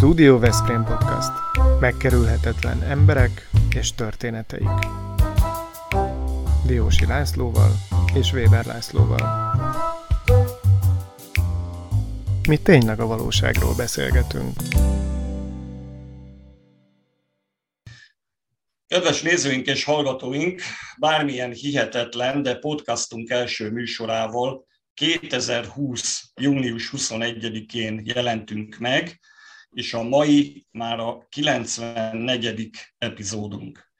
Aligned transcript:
Studio 0.00 0.38
Veszprém 0.38 0.84
Podcast. 0.84 1.30
Megkerülhetetlen 1.80 2.82
emberek 2.82 3.48
és 3.74 3.94
történeteik. 3.94 4.68
Diósi 6.66 7.06
Lászlóval 7.06 7.70
és 8.14 8.32
Weber 8.32 8.64
Lászlóval. 8.64 9.54
Mi 12.48 12.56
tényleg 12.56 13.00
a 13.00 13.06
valóságról 13.06 13.74
beszélgetünk. 13.74 14.52
Kedves 18.86 19.22
nézőink 19.22 19.66
és 19.66 19.84
hallgatóink, 19.84 20.62
bármilyen 20.98 21.52
hihetetlen, 21.52 22.42
de 22.42 22.54
podcastunk 22.54 23.30
első 23.30 23.70
műsorával 23.70 24.66
2020. 24.94 26.32
június 26.40 26.90
21-én 26.96 28.00
jelentünk 28.04 28.76
meg, 28.78 29.20
és 29.72 29.94
a 29.94 30.02
mai 30.02 30.66
már 30.70 30.98
a 30.98 31.26
94. 31.28 32.70
epizódunk. 32.98 33.92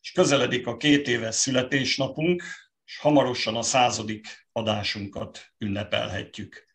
És 0.00 0.12
közeledik 0.12 0.66
a 0.66 0.76
két 0.76 1.08
éves 1.08 1.34
születésnapunk, 1.34 2.42
és 2.84 2.98
hamarosan 2.98 3.56
a 3.56 3.62
századik 3.62 4.48
adásunkat 4.52 5.46
ünnepelhetjük. 5.58 6.66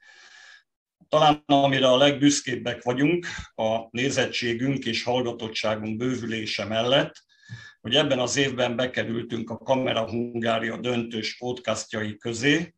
Talán 1.09 1.44
amire 1.45 1.88
a 1.88 1.98
legbüszkébbek 1.98 2.84
vagyunk, 2.84 3.26
a 3.55 3.88
nézettségünk 3.90 4.86
és 4.86 5.04
hallgatottságunk 5.04 5.98
bővülése 5.98 6.66
mellett, 6.66 7.14
hogy 7.81 7.95
ebben 7.95 8.20
az 8.20 8.38
évben 8.38 8.76
bekerültünk 8.76 9.50
a 9.50 9.58
Kamera 9.58 10.09
Hungária 10.09 10.78
döntős 10.78 11.38
podcastjai 11.38 12.17
közé, 12.17 12.76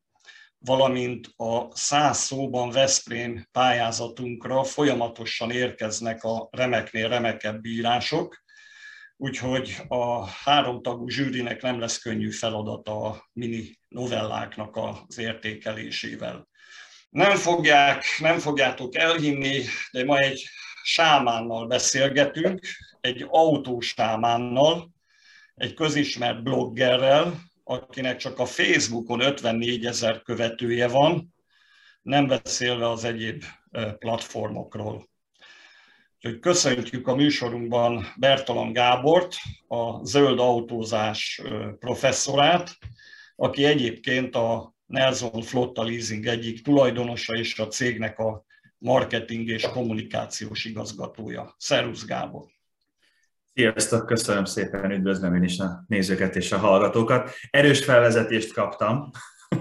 valamint 0.60 1.28
a 1.36 1.76
száz 1.76 2.18
szóban 2.18 2.70
Veszprém 2.70 3.48
pályázatunkra 3.52 4.64
folyamatosan 4.64 5.52
érkeznek 5.52 6.24
a 6.24 6.48
remeknél 6.52 7.10
remekebb 7.10 7.62
bírások, 7.62 8.44
úgyhogy 9.18 9.76
a 9.88 10.26
háromtagú 10.28 11.08
zsűrinek 11.08 11.62
nem 11.62 11.80
lesz 11.80 11.98
könnyű 11.98 12.32
feladata 12.32 13.04
a 13.04 13.30
mini 13.34 13.80
novelláknak 13.88 14.76
az 14.76 15.18
értékelésével. 15.18 16.48
Nem, 17.10 17.36
fogják, 17.36 18.04
nem 18.20 18.40
fogjátok 18.40 18.96
elhinni, 18.96 19.64
de 19.92 20.04
ma 20.04 20.18
egy 20.18 20.50
sámánnal 20.84 21.68
beszélgetünk, 21.68 22.60
egy 23.02 23.26
autósámánnal, 23.30 24.92
egy 25.56 25.74
közismert 25.74 26.44
bloggerrel, 26.44 27.49
akinek 27.70 28.18
csak 28.18 28.40
a 28.40 28.46
Facebookon 28.46 29.22
54 29.22 29.86
ezer 29.86 30.22
követője 30.22 30.88
van, 30.88 31.34
nem 32.02 32.28
beszélve 32.28 32.90
az 32.90 33.04
egyéb 33.04 33.44
platformokról. 33.98 35.10
Úgyhogy 36.16 36.40
köszöntjük 36.40 37.08
a 37.08 37.16
műsorunkban 37.16 38.14
Bertalan 38.18 38.74
Gábort, 38.74 39.36
a 39.68 40.06
zöld 40.06 40.40
autózás 40.40 41.42
professzorát, 41.80 42.78
aki 43.36 43.66
egyébként 43.66 44.36
a 44.36 44.76
Nelson 44.86 45.42
Flotta 45.42 45.84
Leasing 45.84 46.26
egyik 46.26 46.64
tulajdonosa 46.64 47.34
és 47.34 47.60
a 47.60 47.68
cégnek 47.68 48.20
a 48.20 48.46
marketing 48.78 49.48
és 49.48 49.64
kommunikációs 49.64 50.66
igazgatója. 50.66 51.56
Szerusz 51.58 52.06
Gábor! 52.06 52.59
Sziasztok, 53.60 54.06
köszönöm 54.06 54.46
szépen, 54.46 54.92
üdvözlöm 54.92 55.36
én 55.36 55.44
is 55.44 55.60
a 55.60 55.84
nézőket 55.88 56.36
és 56.36 56.52
a 56.52 56.58
hallgatókat. 56.58 57.30
Erős 57.50 57.84
felvezetést 57.84 58.54
kaptam. 58.54 59.10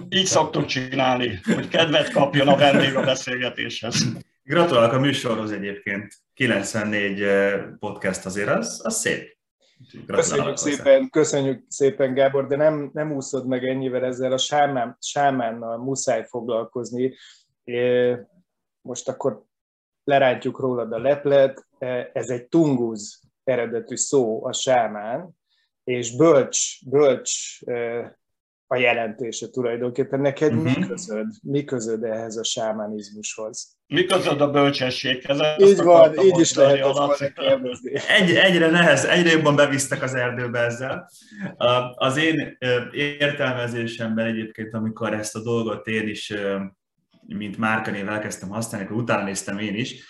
Így 0.08 0.24
szoktuk 0.24 0.64
csinálni, 0.64 1.40
hogy 1.54 1.68
kedvet 1.68 2.12
kapjon 2.12 2.48
a 2.48 2.56
vendég 2.56 2.96
a 2.96 3.02
beszélgetéshez. 3.02 4.04
Gratulálok 4.42 4.92
a 4.92 4.98
műsorhoz 4.98 5.50
egyébként. 5.52 6.14
94 6.34 7.22
eh, 7.22 7.64
podcast 7.78 8.26
azért, 8.26 8.48
az, 8.48 8.80
az 8.84 8.94
szép. 8.94 9.36
Köszönjük 10.06 10.56
szépen, 10.56 11.10
köszönjük 11.10 11.64
szépen, 11.68 12.14
Gábor, 12.14 12.46
de 12.46 12.56
nem, 12.56 12.90
nem 12.92 13.12
úszod 13.12 13.46
meg 13.46 13.64
ennyivel 13.64 14.04
ezzel 14.04 14.32
a 14.32 14.38
sámán, 14.38 14.96
sámánnal 15.00 15.78
muszáj 15.78 16.24
foglalkozni. 16.28 17.14
Most 18.80 19.08
akkor 19.08 19.44
lerántjuk 20.04 20.60
rólad 20.60 20.92
a 20.92 20.98
leplet, 20.98 21.66
ez 22.12 22.28
egy 22.28 22.44
tunguz 22.44 23.26
eredetű 23.48 23.96
szó 23.96 24.44
a 24.44 24.52
sámán, 24.52 25.30
és 25.84 26.16
bölcs, 26.16 26.88
bölcs 26.88 27.58
a 28.66 28.76
jelentése 28.76 29.48
tulajdonképpen. 29.48 30.20
Neked 30.20 30.54
uh-huh. 30.54 30.76
mi, 30.76 30.86
közöd, 30.86 31.26
mi 31.42 31.64
közöd 31.64 32.04
ehhez 32.04 32.36
a 32.36 32.44
sámánizmushoz? 32.44 33.76
Mi 33.86 34.04
közöd 34.04 34.40
a 34.40 34.50
bölcsességhez? 34.50 35.40
Így 35.58 35.82
van, 35.82 36.18
így 36.24 36.38
is 36.38 36.54
lehet 36.54 36.84
azt 36.84 37.32
Egy, 38.08 38.34
egyre 38.34 38.70
nehez, 38.70 39.04
egyre 39.04 39.30
jobban 39.30 39.56
bevisztek 39.56 40.02
az 40.02 40.14
erdőbe 40.14 40.58
ezzel. 40.58 41.10
Az 41.94 42.16
én 42.16 42.58
értelmezésemben 42.92 44.26
egyébként, 44.26 44.74
amikor 44.74 45.14
ezt 45.14 45.36
a 45.36 45.42
dolgot 45.42 45.86
én 45.86 46.08
is, 46.08 46.34
mint 47.26 47.58
márkanév 47.58 48.08
elkezdtem 48.08 48.48
használni, 48.48 48.86
akkor 48.86 49.02
utána 49.02 49.24
néztem 49.24 49.58
én 49.58 49.74
is, 49.74 50.04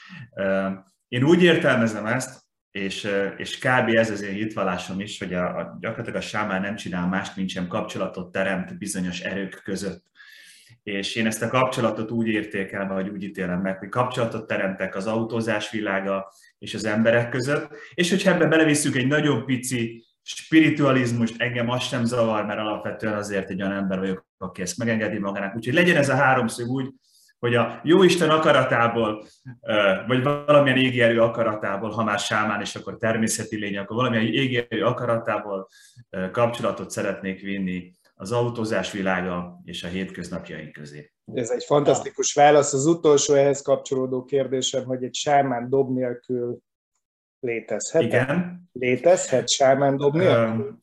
én 1.09 1.25
úgy 1.25 1.43
értelmezem 1.43 2.07
ezt, 2.07 2.47
és, 2.71 3.09
és 3.37 3.59
kb. 3.59 3.89
ez 3.89 4.11
az 4.11 4.23
én 4.23 4.35
hitvallásom 4.35 5.01
is, 5.01 5.19
hogy 5.19 5.35
a, 5.35 5.59
a, 5.59 5.77
gyakorlatilag 5.81 6.19
a 6.19 6.27
sámán 6.27 6.61
nem 6.61 6.77
csinál 6.77 7.07
mást, 7.07 7.37
mint 7.37 7.49
sem 7.49 7.67
kapcsolatot 7.67 8.33
teremt 8.33 8.79
bizonyos 8.79 9.21
erők 9.21 9.61
között. 9.65 10.07
És 10.83 11.15
én 11.15 11.27
ezt 11.27 11.43
a 11.43 11.49
kapcsolatot 11.49 12.11
úgy 12.11 12.27
értékelem, 12.27 12.89
vagy 12.89 13.09
úgy 13.09 13.23
ítélem 13.23 13.61
meg, 13.61 13.79
hogy 13.79 13.89
kapcsolatot 13.89 14.47
teremtek 14.47 14.97
az 14.97 15.07
autózás 15.07 15.71
világa 15.71 16.33
és 16.59 16.75
az 16.75 16.85
emberek 16.85 17.29
között, 17.29 17.69
és 17.95 18.11
hogyha 18.11 18.31
ebbe 18.31 18.47
belevisszük 18.47 18.97
egy 18.97 19.07
nagyon 19.07 19.45
pici 19.45 20.05
spiritualizmust, 20.23 21.41
engem 21.43 21.71
azt 21.71 21.89
sem 21.89 22.05
zavar, 22.05 22.45
mert 22.45 22.59
alapvetően 22.59 23.15
azért 23.15 23.51
egy 23.51 23.63
olyan 23.63 23.75
ember 23.75 23.99
vagyok, 23.99 24.27
aki 24.39 24.63
ezt 24.63 24.79
megengedi 24.79 25.19
magának. 25.19 25.57
Úgyhogy 25.57 25.75
legyen 25.75 25.97
ez 25.97 26.09
a 26.09 26.15
háromszög 26.15 26.69
úgy, 26.69 26.93
hogy 27.39 27.55
a 27.55 27.81
Jóisten 27.85 28.31
akaratából, 28.31 29.27
vagy 30.07 30.23
valamilyen 30.23 30.79
égi 30.79 31.01
erő 31.01 31.21
akaratából, 31.21 31.91
ha 31.91 32.05
már 32.05 32.19
sámán, 32.19 32.61
és 32.61 32.75
akkor 32.75 32.97
természeti 32.97 33.57
lény, 33.57 33.79
akkor 33.79 33.97
valamilyen 33.97 34.27
égi 34.27 34.67
erő 34.69 34.85
akaratából 34.85 35.69
kapcsolatot 36.33 36.91
szeretnék 36.91 37.41
vinni 37.41 37.93
az 38.15 38.33
autózás 38.33 38.93
világa 38.93 39.61
és 39.65 39.85
a 39.85 39.89
hétköznapjaink 39.89 40.73
közé. 40.73 41.13
Ez 41.35 41.51
egy 41.51 41.65
fantasztikus 41.65 42.35
válasz. 42.35 42.73
Az 42.73 42.87
utolsó 42.87 43.35
ehhez 43.35 43.63
kapcsolódó 43.63 44.25
kérdésem, 44.25 44.85
hogy 44.85 45.05
egy 45.05 45.15
sámán 45.15 45.69
dob 45.69 45.95
nélkül 45.95 46.59
létezhet? 47.41 48.03
Igen. 48.03 48.63
Létezhet 48.73 49.49
sámán 49.49 49.97
dob 49.97 50.17
nélkül? 50.17 50.79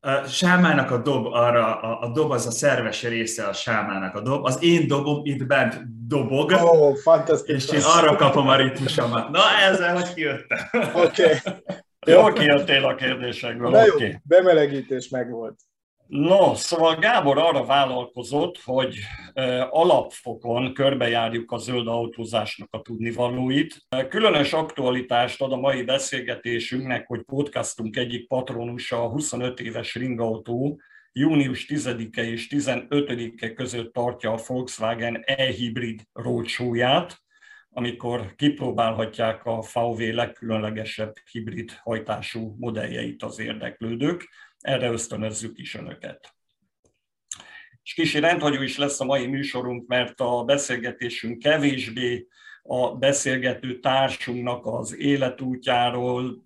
A 0.00 0.26
sámának 0.26 0.90
a 0.90 0.98
dob, 0.98 1.26
arra, 1.26 1.80
a, 1.80 2.00
a 2.02 2.12
dob 2.12 2.30
az 2.30 2.46
a 2.46 2.50
szerves 2.50 3.02
része 3.02 3.44
a 3.44 3.52
sámának 3.52 4.14
a 4.14 4.20
dob. 4.20 4.44
Az 4.44 4.62
én 4.62 4.86
dobom 4.86 5.20
itt 5.24 5.46
bent 5.46 6.06
dobog, 6.06 6.50
oh, 6.50 6.96
fantasztikus. 6.96 7.64
és 7.64 7.72
én 7.72 7.82
arra 7.84 8.16
kapom 8.16 8.48
a 8.48 8.56
ritmusomat. 8.56 9.28
Na, 9.30 9.40
ezzel 9.68 9.94
hogy 9.94 10.14
kijöttem. 10.14 10.58
Oké. 10.94 11.24
Okay. 11.24 12.14
Jó 12.14 12.32
kijöttél 12.32 12.84
a 12.84 12.94
kérdésekből. 12.94 13.70
Na 13.70 13.84
jó, 13.84 13.94
okay. 13.94 14.16
bemelegítés 14.22 15.08
megvolt. 15.08 15.60
No, 16.10 16.54
szóval 16.54 16.96
Gábor 16.96 17.38
arra 17.38 17.64
vállalkozott, 17.64 18.58
hogy 18.64 18.98
alapfokon 19.70 20.74
körbejárjuk 20.74 21.52
a 21.52 21.56
zöld 21.56 21.88
autózásnak 21.88 22.68
a 22.70 22.80
tudnivalóit. 22.80 23.76
Különös 24.08 24.52
aktualitást 24.52 25.42
ad 25.42 25.52
a 25.52 25.56
mai 25.56 25.82
beszélgetésünknek, 25.82 27.06
hogy 27.06 27.22
podcastunk 27.22 27.96
egyik 27.96 28.28
patronusa 28.28 29.02
a 29.02 29.08
25 29.08 29.60
éves 29.60 29.94
ringautó, 29.94 30.80
június 31.12 31.66
10-e 31.68 32.22
és 32.22 32.48
15-e 32.50 33.52
között 33.52 33.92
tartja 33.92 34.32
a 34.32 34.40
Volkswagen 34.46 35.22
e-hibrid 35.24 36.00
roadshow-ját, 36.12 37.18
amikor 37.72 38.34
kipróbálhatják 38.36 39.44
a 39.44 39.64
VW 39.72 40.14
legkülönlegesebb 40.14 41.12
hibrid 41.30 41.70
hajtású 41.82 42.56
modelljeit 42.58 43.22
az 43.22 43.38
érdeklődők 43.38 44.28
erre 44.60 44.90
ösztönözzük 44.90 45.58
is 45.58 45.74
önöket. 45.74 46.34
És 47.82 47.94
kicsi 47.94 48.18
rendhagyó 48.18 48.62
is 48.62 48.76
lesz 48.76 49.00
a 49.00 49.04
mai 49.04 49.26
műsorunk, 49.26 49.86
mert 49.86 50.20
a 50.20 50.44
beszélgetésünk 50.44 51.38
kevésbé 51.38 52.26
a 52.62 52.94
beszélgető 52.94 53.78
társunknak 53.78 54.66
az 54.66 54.96
életútjáról, 54.96 56.42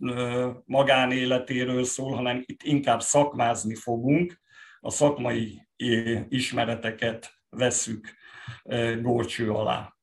magánéletéről 0.65 1.85
szól, 1.85 2.15
hanem 2.15 2.43
itt 2.47 2.63
inkább 2.63 3.01
szakmázni 3.01 3.75
fogunk, 3.75 4.41
a 4.81 4.91
szakmai 4.91 5.69
ismereteket 6.29 7.33
vesszük 7.49 8.15
górcső 9.01 9.51
alá. 9.51 9.97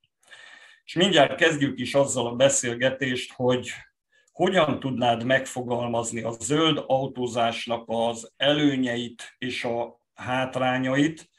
És 0.83 0.93
mindjárt 0.93 1.35
kezdjük 1.35 1.79
is 1.79 1.93
azzal 1.93 2.27
a 2.27 2.35
beszélgetést, 2.35 3.33
hogy 3.33 3.71
hogyan 4.31 4.79
tudnád 4.79 5.23
megfogalmazni 5.23 6.21
a 6.21 6.31
zöld 6.31 6.83
autózásnak 6.87 7.83
az 7.87 8.31
előnyeit 8.37 9.35
és 9.37 9.63
a 9.63 9.99
hátrányait, 10.13 11.29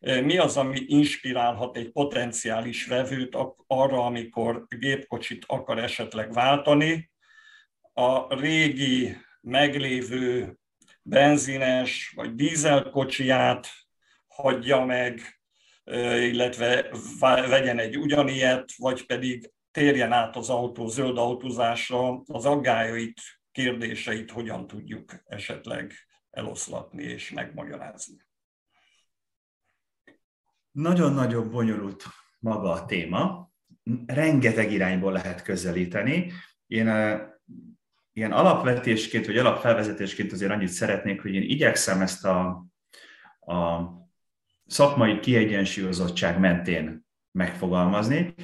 Mi 0.00 0.38
az, 0.38 0.56
ami 0.56 0.80
inspirálhat 0.86 1.76
egy 1.76 1.90
potenciális 1.90 2.86
vevőt 2.86 3.36
arra, 3.66 4.04
amikor 4.04 4.66
gépkocsit 4.68 5.44
akar 5.46 5.78
esetleg 5.78 6.32
váltani? 6.32 7.10
A 7.92 8.34
régi 8.34 9.16
meglévő 9.40 10.58
benzines 11.02 12.12
vagy 12.16 12.34
dízelkocsiját 12.34 13.68
hagyja 14.26 14.84
meg, 14.84 15.40
illetve 16.20 16.90
vegyen 17.20 17.78
egy 17.78 17.98
ugyanilyet, 17.98 18.72
vagy 18.76 19.06
pedig 19.06 19.50
térjen 19.76 20.12
át 20.12 20.36
az 20.36 20.50
autó 20.50 20.88
zöld 20.88 21.18
autózásra, 21.18 22.22
az 22.26 22.44
aggájait, 22.44 23.20
kérdéseit 23.52 24.30
hogyan 24.30 24.66
tudjuk 24.66 25.12
esetleg 25.24 25.92
eloszlatni 26.30 27.02
és 27.02 27.30
megmagyarázni. 27.30 28.26
Nagyon-nagyon 30.70 31.50
bonyolult 31.50 32.04
maga 32.38 32.70
a 32.70 32.84
téma, 32.84 33.52
rengeteg 34.06 34.72
irányból 34.72 35.12
lehet 35.12 35.42
közelíteni. 35.42 36.32
Én 36.66 36.86
ilyen 38.12 38.32
alapvetésként, 38.32 39.26
vagy 39.26 39.38
alapfelvezetésként 39.38 40.32
azért 40.32 40.52
annyit 40.52 40.68
szeretnék, 40.68 41.22
hogy 41.22 41.34
én 41.34 41.42
igyekszem 41.42 42.00
ezt 42.00 42.24
a, 42.24 42.66
a 43.40 43.82
szakmai 44.66 45.18
kiegyensúlyozottság 45.18 46.38
mentén 46.38 47.06
megfogalmazni. 47.30 48.34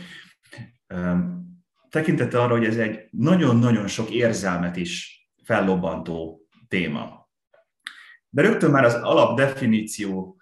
Tekintete 1.88 2.40
arra, 2.40 2.56
hogy 2.56 2.64
ez 2.64 2.76
egy 2.76 3.08
nagyon-nagyon 3.10 3.86
sok 3.86 4.10
érzelmet 4.10 4.76
is 4.76 5.22
fellobbantó 5.44 6.46
téma. 6.68 7.30
De 8.28 8.42
rögtön 8.42 8.70
már 8.70 8.84
az 8.84 8.94
alapdefiníció 8.94 10.36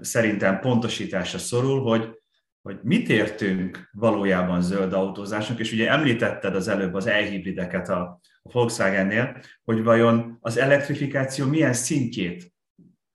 szerintem 0.00 0.60
pontosításra 0.60 1.38
szorul, 1.38 1.82
hogy, 1.82 2.22
hogy 2.62 2.78
mit 2.82 3.08
értünk 3.08 3.88
valójában 3.92 4.62
zöld 4.62 4.92
autózásnak, 4.92 5.58
és 5.58 5.72
ugye 5.72 5.90
említetted 5.90 6.54
az 6.54 6.68
előbb 6.68 6.94
az 6.94 7.06
e-hibrideket 7.06 7.88
a, 7.88 8.20
a 8.42 8.52
Volkswagen-nél, 8.52 9.36
hogy 9.64 9.82
vajon 9.82 10.38
az 10.40 10.56
elektrifikáció 10.56 11.46
milyen 11.46 11.72
szintjét 11.72 12.52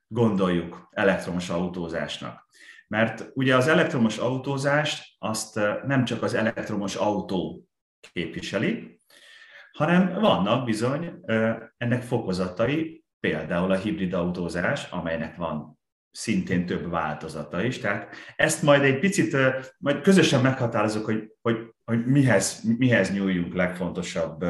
gondoljuk 0.06 0.88
elektromos 0.90 1.48
autózásnak. 1.48 2.48
Mert 2.90 3.30
ugye 3.34 3.56
az 3.56 3.68
elektromos 3.68 4.18
autózást 4.18 5.14
azt 5.18 5.60
nem 5.86 6.04
csak 6.04 6.22
az 6.22 6.34
elektromos 6.34 6.94
autó 6.94 7.64
képviseli, 8.12 9.00
hanem 9.72 10.20
vannak 10.20 10.64
bizony 10.64 11.20
ennek 11.76 12.02
fokozatai, 12.02 13.04
például 13.20 13.70
a 13.70 13.76
hibrid 13.76 14.12
autózás, 14.12 14.90
amelynek 14.90 15.36
van 15.36 15.78
szintén 16.10 16.66
több 16.66 16.90
változata 16.90 17.62
is. 17.62 17.78
Tehát 17.78 18.14
ezt 18.36 18.62
majd 18.62 18.82
egy 18.82 18.98
picit, 18.98 19.36
majd 19.78 20.00
közösen 20.00 20.40
meghatározok, 20.40 21.04
hogy, 21.04 21.32
hogy, 21.40 21.74
hogy 21.84 22.06
mihez, 22.06 22.62
mihez 22.78 23.12
nyúljunk 23.12 23.54
legfontosabb 23.54 24.44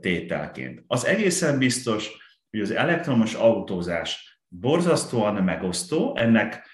tételként. 0.00 0.84
Az 0.86 1.04
egészen 1.04 1.58
biztos, 1.58 2.10
hogy 2.50 2.60
az 2.60 2.70
elektromos 2.70 3.34
autózás 3.34 4.40
borzasztóan 4.48 5.34
megosztó, 5.34 6.16
ennek 6.16 6.70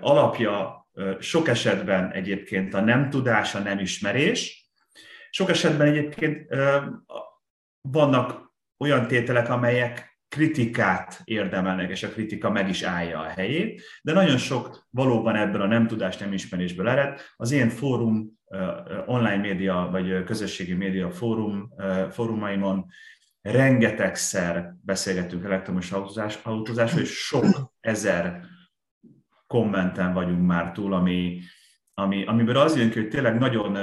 alapja 0.00 0.86
sok 1.20 1.48
esetben 1.48 2.12
egyébként 2.12 2.74
a 2.74 2.80
nem 2.80 3.10
tudás, 3.10 3.54
a 3.54 3.58
nem 3.58 3.78
ismerés, 3.78 4.70
sok 5.30 5.50
esetben 5.50 5.86
egyébként 5.86 6.54
vannak 7.80 8.52
olyan 8.78 9.06
tételek, 9.06 9.48
amelyek 9.48 10.18
kritikát 10.28 11.20
érdemelnek, 11.24 11.90
és 11.90 12.02
a 12.02 12.08
kritika 12.08 12.50
meg 12.50 12.68
is 12.68 12.82
állja 12.82 13.20
a 13.20 13.28
helyét, 13.28 13.82
de 14.02 14.12
nagyon 14.12 14.36
sok 14.36 14.86
valóban 14.90 15.36
ebből 15.36 15.60
a 15.60 15.66
nem 15.66 15.86
tudás, 15.86 16.16
nem 16.16 16.32
ismerésből 16.32 16.88
ered. 16.88 17.20
Az 17.36 17.50
ilyen 17.50 17.68
fórum, 17.68 18.38
online 19.06 19.36
média 19.36 19.88
vagy 19.90 20.24
közösségi 20.24 20.74
média 20.74 21.10
fórum, 21.10 21.68
fórumaimon 22.10 22.86
rengetegszer 23.40 24.74
beszélgetünk 24.82 25.44
elektromos 25.44 25.92
autózás, 25.92 26.38
autózásról, 26.42 27.02
és 27.02 27.10
sok 27.10 27.72
ezer 27.80 28.40
kommenten 29.54 30.12
vagyunk 30.12 30.46
már 30.46 30.72
túl, 30.72 30.94
ami, 30.94 31.40
ami, 31.94 32.24
amiből 32.24 32.56
az 32.56 32.76
jön 32.76 32.90
ki, 32.90 32.98
hogy 32.98 33.08
tényleg 33.08 33.38
nagyon 33.38 33.76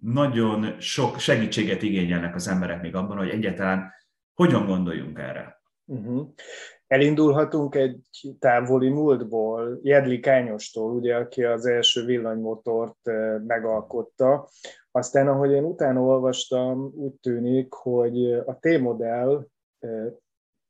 nagyon 0.00 0.80
sok 0.80 1.18
segítséget 1.18 1.82
igényelnek 1.82 2.34
az 2.34 2.48
emberek 2.48 2.82
még 2.82 2.94
abban, 2.94 3.16
hogy 3.16 3.28
egyáltalán 3.28 3.92
hogyan 4.34 4.66
gondoljunk 4.66 5.18
erre? 5.18 5.62
Uh-huh. 5.84 6.28
Elindulhatunk 6.86 7.74
egy 7.74 8.06
távoli 8.38 8.88
múltból, 8.88 9.78
Jedli 9.82 10.20
Kányostól, 10.20 10.92
ugye, 10.92 11.16
aki 11.16 11.44
az 11.44 11.66
első 11.66 12.04
villanymotort 12.04 13.10
megalkotta. 13.46 14.48
Aztán, 14.90 15.28
ahogy 15.28 15.50
én 15.50 15.64
utána 15.64 16.00
olvastam, 16.00 16.92
úgy 16.94 17.14
tűnik, 17.14 17.72
hogy 17.72 18.32
a 18.32 18.58
T-modell 18.60 19.46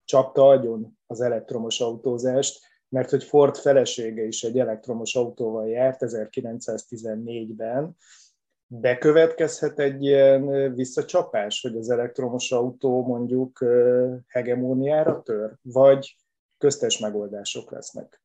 csapta 0.04 0.48
agyon 0.48 0.98
az 1.06 1.20
elektromos 1.20 1.80
autózást, 1.80 2.66
mert 2.88 3.10
hogy 3.10 3.24
Ford 3.24 3.56
felesége 3.56 4.22
is 4.22 4.42
egy 4.42 4.58
elektromos 4.58 5.14
autóval 5.14 5.68
járt 5.68 5.98
1914-ben, 6.00 7.96
bekövetkezhet 8.66 9.78
egy 9.78 10.02
ilyen 10.02 10.74
visszacsapás, 10.74 11.60
hogy 11.60 11.76
az 11.76 11.90
elektromos 11.90 12.52
autó 12.52 13.06
mondjuk 13.06 13.64
hegemóniára 14.26 15.22
tör, 15.22 15.54
vagy 15.62 16.16
köztes 16.58 16.98
megoldások 16.98 17.70
lesznek? 17.70 18.22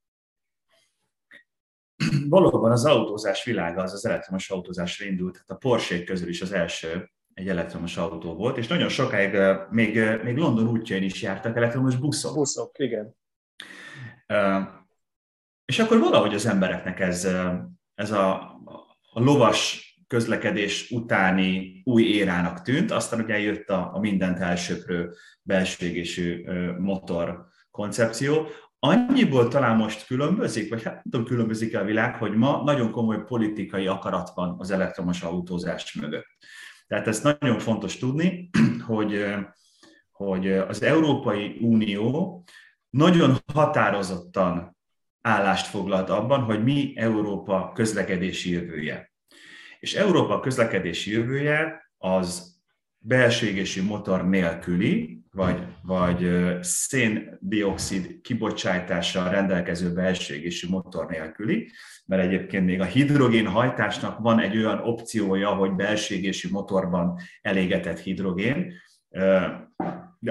Valóban 2.30 2.71
az 2.71 2.86
autózás 2.86 3.44
világa 3.44 3.81
az 3.81 3.94
az 3.94 4.06
elektromos 4.06 4.50
autózásra 4.50 5.06
indult. 5.06 5.38
Hát 5.38 5.50
a 5.50 5.56
Porsche 5.56 6.04
közül 6.04 6.30
is 6.30 6.42
az 6.42 6.51
első 6.51 7.12
egy 7.33 7.48
elektromos 7.48 7.98
autó 7.98 8.33
volt, 8.33 8.57
és 8.57 8.68
nagyon 8.68 8.89
sokáig 8.89 9.38
még, 9.69 10.00
még 10.24 10.38
London 10.38 10.68
útjain 10.68 11.04
is 11.04 11.21
jártak 11.21 11.56
elektromos 11.56 11.95
buszok. 11.95 12.33
Buszok, 12.33 12.80
igen. 12.80 13.16
És 15.65 15.80
akkor 15.80 16.00
valahogy 16.00 16.33
az 16.33 16.45
embereknek 16.45 17.00
ez, 17.00 17.27
ez 17.95 18.12
a, 18.12 18.33
a 19.13 19.19
lovas 19.19 19.88
közlekedés 20.07 20.91
utáni 20.91 21.81
új 21.83 22.03
érának 22.03 22.62
tűnt, 22.62 22.91
aztán 22.91 23.19
ugye 23.19 23.39
jött 23.39 23.69
a, 23.69 23.91
a 23.94 24.00
mindent 24.00 24.39
elsöprő 24.39 25.13
belső 25.41 25.85
égésű 25.85 26.45
motor 26.77 27.45
koncepció. 27.71 28.47
Annyiból 28.80 29.47
talán 29.47 29.77
most 29.77 30.06
különbözik, 30.06 30.69
vagy 30.69 30.83
hát 30.83 30.94
nem 30.94 31.03
tudom, 31.09 31.25
különbözik 31.25 31.77
a 31.77 31.83
világ, 31.83 32.15
hogy 32.15 32.35
ma 32.35 32.63
nagyon 32.63 32.91
komoly 32.91 33.24
politikai 33.24 33.88
akarat 33.88 34.31
van 34.35 34.56
az 34.59 34.71
elektromos 34.71 35.21
autózás 35.21 35.94
mögött. 35.94 36.28
Tehát 36.87 37.07
ez 37.07 37.21
nagyon 37.21 37.59
fontos 37.59 37.97
tudni, 37.97 38.49
hogy, 38.87 39.25
hogy 40.11 40.52
az 40.52 40.81
Európai 40.81 41.57
Unió 41.61 42.44
nagyon 42.94 43.38
határozottan 43.54 44.78
állást 45.21 45.68
foglalt 45.68 46.09
abban, 46.09 46.42
hogy 46.42 46.64
mi 46.64 46.94
Európa 46.95 47.71
közlekedési 47.76 48.52
jövője. 48.52 49.12
És 49.80 49.94
Európa 49.94 50.40
közlekedési 50.40 51.12
jövője 51.12 51.92
az 51.97 52.56
belső 52.97 53.47
égési 53.47 53.81
motor 53.81 54.30
nélküli, 54.30 55.21
vagy, 55.31 55.66
vagy 55.81 56.30
széndiokszid 56.62 58.21
kibocsátással 58.21 59.30
rendelkező 59.30 59.94
belső 59.94 60.35
égési 60.35 60.69
motor 60.69 61.06
nélküli, 61.06 61.71
mert 62.06 62.23
egyébként 62.23 62.66
még 62.66 62.81
a 62.81 62.85
hidrogén 62.85 63.47
hajtásnak 63.47 64.19
van 64.19 64.40
egy 64.40 64.57
olyan 64.57 64.80
opciója, 64.80 65.50
hogy 65.50 65.71
belső 65.76 66.16
égési 66.16 66.52
motorban 66.52 67.18
elégetett 67.42 68.00
hidrogén, 68.00 68.73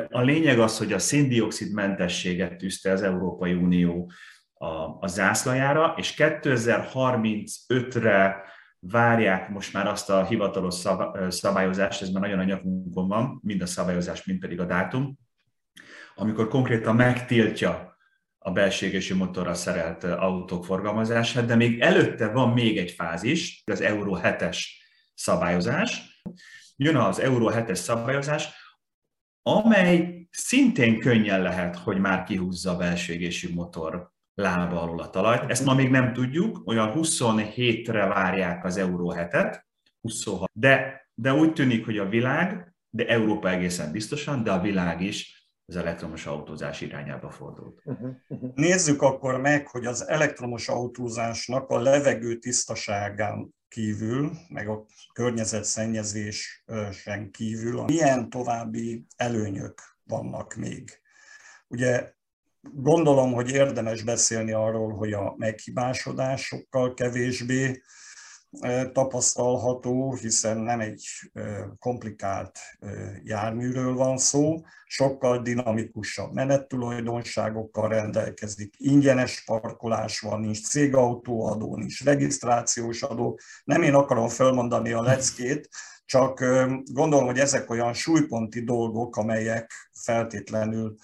a 0.09 0.21
lényeg 0.21 0.59
az, 0.59 0.79
hogy 0.79 0.93
a 0.93 0.99
széndiokszid 0.99 1.73
mentességet 1.73 2.57
tűzte 2.57 2.91
az 2.91 3.03
Európai 3.03 3.53
Unió 3.53 4.13
a, 4.55 4.97
a 5.01 5.07
zászlajára, 5.07 5.95
és 5.97 6.15
2035-re 6.17 8.37
várják 8.79 9.49
most 9.49 9.73
már 9.73 9.87
azt 9.87 10.11
a 10.11 10.25
hivatalos 10.25 10.75
szabályozást, 11.29 12.03
ez 12.03 12.11
már 12.11 12.23
nagyon 12.23 12.39
a 12.39 12.45
nyakunkon 12.45 13.09
van, 13.09 13.41
mind 13.43 13.63
a 13.63 13.67
szabályozás, 13.67 14.25
mind 14.25 14.41
pedig 14.41 14.61
a 14.61 14.65
dátum, 14.65 15.19
amikor 16.15 16.49
konkrétan 16.49 16.97
megtiltja 16.97 17.97
a 18.39 18.51
belségési 18.51 19.15
motorra 19.15 19.55
szerelt 19.55 20.05
autók 20.05 20.65
forgalmazását, 20.65 21.45
de 21.45 21.55
még 21.55 21.81
előtte 21.81 22.29
van 22.29 22.53
még 22.53 22.79
egy 22.79 22.91
fázis, 22.91 23.63
az 23.67 23.81
Euró 23.81 24.19
7-es 24.23 24.59
szabályozás. 25.15 26.21
Jön 26.77 26.97
az 26.97 27.21
Euró 27.21 27.51
7-es 27.55 27.75
szabályozás, 27.75 28.62
amely 29.43 30.27
szintén 30.31 31.01
könnyen 31.01 31.43
lehet, 31.43 31.77
hogy 31.77 31.99
már 31.99 32.25
kihúzza 32.25 32.71
a 32.71 32.77
belségési 32.77 33.53
motor 33.55 34.11
lába 34.35 34.81
alól 34.83 35.01
a 35.01 35.11
talajt. 35.11 35.51
Ezt 35.51 35.65
ma 35.65 35.75
még 35.75 35.91
nem 35.91 36.13
tudjuk, 36.13 36.63
olyan 36.67 36.93
27-re 36.97 38.07
várják 38.07 38.65
az 38.65 38.77
Euró 38.77 39.15
7-et, 39.17 39.63
26. 40.01 40.51
De, 40.53 41.07
de 41.15 41.35
úgy 41.35 41.53
tűnik, 41.53 41.85
hogy 41.85 41.99
a 41.99 42.09
világ, 42.09 42.75
de 42.91 43.07
Európa 43.07 43.51
egészen 43.51 43.93
biztosan, 43.93 44.43
de 44.43 44.53
a 44.53 44.61
világ 44.61 45.01
is 45.01 45.51
az 45.67 45.77
elektromos 45.77 46.27
autózás 46.27 46.81
irányába 46.81 47.31
fordult. 47.31 47.81
Uh-huh, 47.85 48.11
uh-huh. 48.29 48.51
Nézzük 48.55 49.03
akkor 49.03 49.41
meg, 49.41 49.69
hogy 49.69 49.87
az 49.87 50.09
elektromos 50.09 50.69
autózásnak 50.69 51.69
a 51.69 51.81
levegő 51.81 52.39
tisztaságán 52.39 53.55
kívül, 53.73 54.33
meg 54.49 54.69
a 54.69 54.87
környezetszennyezésen 55.13 57.31
kívül 57.31 57.83
milyen 57.83 58.31
további 58.31 59.07
előnyök 59.17 59.83
vannak 60.03 60.55
még. 60.55 61.01
Ugye 61.69 62.13
gondolom, 62.61 63.33
hogy 63.33 63.51
érdemes 63.51 64.03
beszélni 64.03 64.53
arról, 64.53 64.95
hogy 64.95 65.13
a 65.13 65.35
meghibásodásokkal 65.37 66.95
kevésbé 66.95 67.83
tapasztalható, 68.93 70.15
hiszen 70.15 70.59
nem 70.59 70.81
egy 70.81 71.05
komplikált 71.79 72.59
járműről 73.25 73.95
van 73.95 74.19
szó, 74.19 74.61
sokkal 74.85 75.43
dinamikusabb 75.43 76.33
menettulajdonságokkal 76.33 77.89
rendelkezik, 77.89 78.75
ingyenes 78.79 79.45
parkolás 79.45 80.21
van, 80.21 80.41
nincs 80.41 80.63
cégautóadó, 80.63 81.77
nincs 81.77 82.05
regisztrációs 82.05 83.03
adó. 83.03 83.39
Nem 83.65 83.83
én 83.83 83.95
akarom 83.95 84.29
felmondani 84.29 84.93
a 84.93 85.03
leckét, 85.03 85.69
csak 86.05 86.45
gondolom, 86.93 87.27
hogy 87.27 87.39
ezek 87.39 87.71
olyan 87.71 87.93
súlyponti 87.93 88.65
dolgok, 88.65 89.17
amelyek 89.17 89.73
feltétlenül 89.93 90.95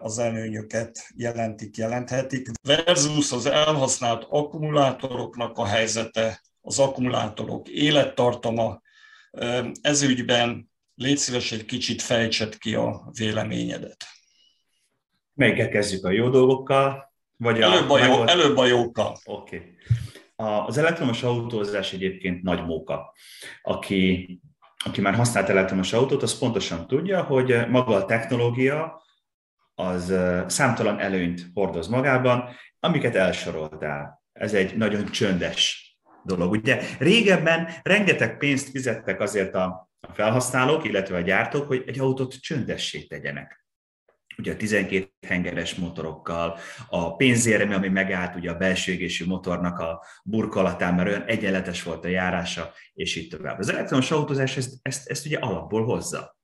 az 0.00 0.18
előnyöket 0.18 1.06
jelentik, 1.14 1.76
jelenthetik, 1.76 2.50
versus 2.62 3.32
az 3.32 3.46
elhasznált 3.46 4.26
akkumulátoroknak 4.28 5.58
a 5.58 5.66
helyzete, 5.66 6.40
az 6.66 6.78
akkumulátorok 6.78 7.68
élettartama. 7.68 8.80
Ez 9.80 10.02
ügyben 10.02 10.70
légy 10.94 11.16
szíves 11.16 11.52
egy 11.52 11.64
kicsit 11.64 12.02
fejtsed 12.02 12.58
ki 12.58 12.74
a 12.74 13.10
véleményedet. 13.18 14.04
Melyikkel 15.34 15.68
kezdjük 15.68 16.04
a 16.04 16.10
jó 16.10 16.28
dolgokkal? 16.28 17.12
Vagy 17.36 17.60
előbb, 17.60 17.90
a, 17.90 18.04
jó, 18.04 18.26
előbb 18.26 18.56
a 18.56 18.66
jókkal. 18.66 19.18
Oké. 19.24 19.56
Okay. 19.56 20.66
Az 20.66 20.78
elektromos 20.78 21.22
autózás 21.22 21.92
egyébként 21.92 22.42
nagy 22.42 22.64
móka. 22.64 23.14
Aki, 23.62 24.28
aki 24.84 25.00
már 25.00 25.14
használt 25.14 25.48
elektromos 25.48 25.92
autót, 25.92 26.22
az 26.22 26.38
pontosan 26.38 26.86
tudja, 26.86 27.22
hogy 27.22 27.68
maga 27.68 27.94
a 27.94 28.04
technológia 28.04 29.02
az 29.74 30.14
számtalan 30.46 31.00
előnyt 31.00 31.46
hordoz 31.54 31.86
magában, 31.86 32.48
amiket 32.80 33.14
elsoroltál. 33.14 34.22
Ez 34.32 34.54
egy 34.54 34.76
nagyon 34.76 35.04
csöndes 35.04 35.85
dolog. 36.26 36.50
Ugye 36.50 36.80
régebben 36.98 37.68
rengeteg 37.82 38.38
pénzt 38.38 38.70
fizettek 38.70 39.20
azért 39.20 39.54
a 39.54 39.90
felhasználók, 40.12 40.84
illetve 40.84 41.16
a 41.16 41.20
gyártók, 41.20 41.66
hogy 41.66 41.82
egy 41.86 41.98
autót 41.98 42.40
csöndessé 42.40 43.00
tegyenek. 43.02 43.64
Ugye 44.38 44.52
a 44.52 44.56
12 44.56 45.10
hengeres 45.26 45.74
motorokkal, 45.74 46.58
a 46.88 47.16
pénzéremi, 47.16 47.74
ami 47.74 47.88
megállt 47.88 48.34
ugye 48.34 48.50
a 48.50 48.56
belső 48.56 48.92
égésű 48.92 49.26
motornak 49.26 49.78
a 49.78 50.04
burkolatán, 50.24 50.94
mert 50.94 51.08
olyan 51.08 51.22
egyenletes 51.22 51.82
volt 51.82 52.04
a 52.04 52.08
járása, 52.08 52.72
és 52.94 53.16
így 53.16 53.28
tovább. 53.28 53.58
Az 53.58 53.68
elektromos 53.68 54.10
autózás 54.10 54.56
ezt, 54.56 54.74
ezt, 54.82 55.08
ezt 55.08 55.26
ugye 55.26 55.38
alapból 55.38 55.84
hozza. 55.84 56.36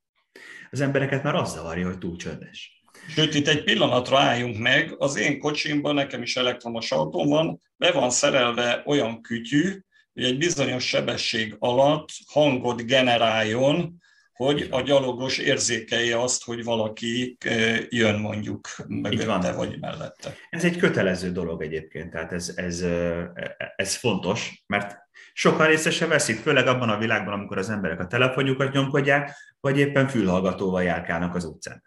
Az 0.71 0.81
embereket 0.81 1.23
már 1.23 1.35
az 1.35 1.53
zavarja, 1.53 1.87
hogy 1.87 1.99
túl 1.99 2.17
csöndes. 2.17 2.82
Sőt, 3.09 3.35
itt 3.35 3.49
egy 3.49 3.65
pillanatra 3.65 4.19
álljunk 4.19 4.59
meg, 4.59 4.95
az 4.99 5.17
én 5.17 5.39
kocsimban, 5.39 5.95
nekem 5.95 6.23
is 6.23 6.37
elektromos 6.37 6.93
autóm 6.93 7.29
van, 7.29 7.61
be 7.77 7.93
van 7.93 8.11
szerelve 8.11 8.83
olyan 8.87 9.21
kütyű, 9.21 9.81
hogy 10.13 10.25
egy 10.25 10.39
bizonyos 10.39 10.85
sebesség 10.85 11.57
alatt 11.59 12.09
hangot 12.27 12.87
generáljon, 12.87 14.01
hogy 14.33 14.67
a 14.71 14.81
gyalogos 14.81 15.39
érzékelje 15.39 16.21
azt, 16.21 16.45
hogy 16.45 16.65
valaki 16.65 17.37
eh, 17.41 17.81
jön 17.89 18.21
mondjuk 18.21 18.69
mögötte 18.89 19.53
vagy 19.53 19.79
mellette. 19.81 20.35
Ez 20.51 20.65
egy 20.65 20.77
kötelező 20.77 21.33
dolog 21.33 21.63
egyébként, 21.63 22.11
tehát 22.11 22.33
ez, 22.33 22.53
ez, 22.57 22.81
eh, 22.81 23.27
ez 23.77 23.95
fontos, 23.95 24.65
mert 24.67 24.97
sokan 25.33 25.67
része 25.67 25.91
se 25.91 26.07
veszik, 26.07 26.37
főleg 26.37 26.67
abban 26.67 26.89
a 26.89 26.99
világban, 26.99 27.33
amikor 27.33 27.59
az 27.59 27.71
emberek 27.71 28.01
a 28.01 28.07
telefonjukat 28.07 28.73
nyomkodják, 28.73 29.31
vagy 29.61 29.79
éppen 29.79 30.09
fülhallgatóval 30.09 30.83
járkálnak 30.83 31.35
az 31.35 31.45
utcán. 31.45 31.83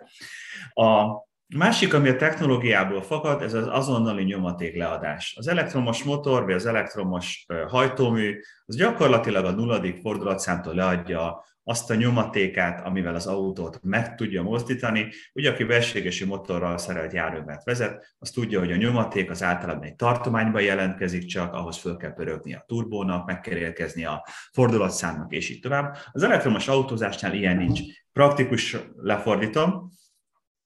A 0.76 1.24
másik, 1.56 1.94
ami 1.94 2.10
a 2.10 2.16
technológiából 2.16 3.02
fakad, 3.02 3.42
ez 3.42 3.54
az 3.54 3.68
azonnali 3.68 4.24
nyomatékleadás. 4.24 5.36
Az 5.38 5.48
elektromos 5.48 6.04
motor, 6.04 6.44
vagy 6.44 6.54
az 6.54 6.66
elektromos 6.66 7.46
hajtómű, 7.68 8.40
az 8.66 8.76
gyakorlatilag 8.76 9.46
a 9.46 9.52
nulladik 9.52 9.98
fordulatszámtól 10.02 10.74
leadja 10.74 11.44
azt 11.68 11.92
a 11.92 11.96
nyomatékát, 11.96 12.86
amivel 12.86 13.16
az 13.16 13.28
autót 13.28 13.80
meg 13.82 14.16
tudja 14.16 14.44
mozdítani. 14.44 15.12
Ugye, 15.34 15.52
aki 15.52 15.64
belségesi 15.64 16.26
motorral 16.26 16.78
szerelt 16.78 17.14
járművet 17.14 17.64
vezet, 17.64 18.16
az 18.20 18.30
tudja, 18.30 18.60
hogy 18.60 18.72
a 18.72 18.76
nyomaték 18.76 19.30
az 19.30 19.44
általában 19.44 19.84
egy 19.84 19.96
tartományban 19.96 20.62
jelentkezik 20.62 21.26
csak, 21.26 21.54
ahhoz 21.54 21.78
föl 21.78 21.98
kell 21.98 22.14
pörögni 22.14 22.54
a 22.54 22.64
turbónak, 22.68 23.26
meg 23.26 23.42
kell 23.42 23.58
érkezni 23.58 24.06
a 24.06 24.26
fordulatszámnak, 24.52 25.32
és 25.32 25.50
így 25.50 25.60
tovább. 25.60 25.98
Az 26.12 26.24
elektromos 26.24 26.68
autózásnál 26.68 27.34
ilyen 27.34 27.58
nincs. 27.58 27.80
Praktikus 28.14 28.78
lefordítom, 28.96 29.92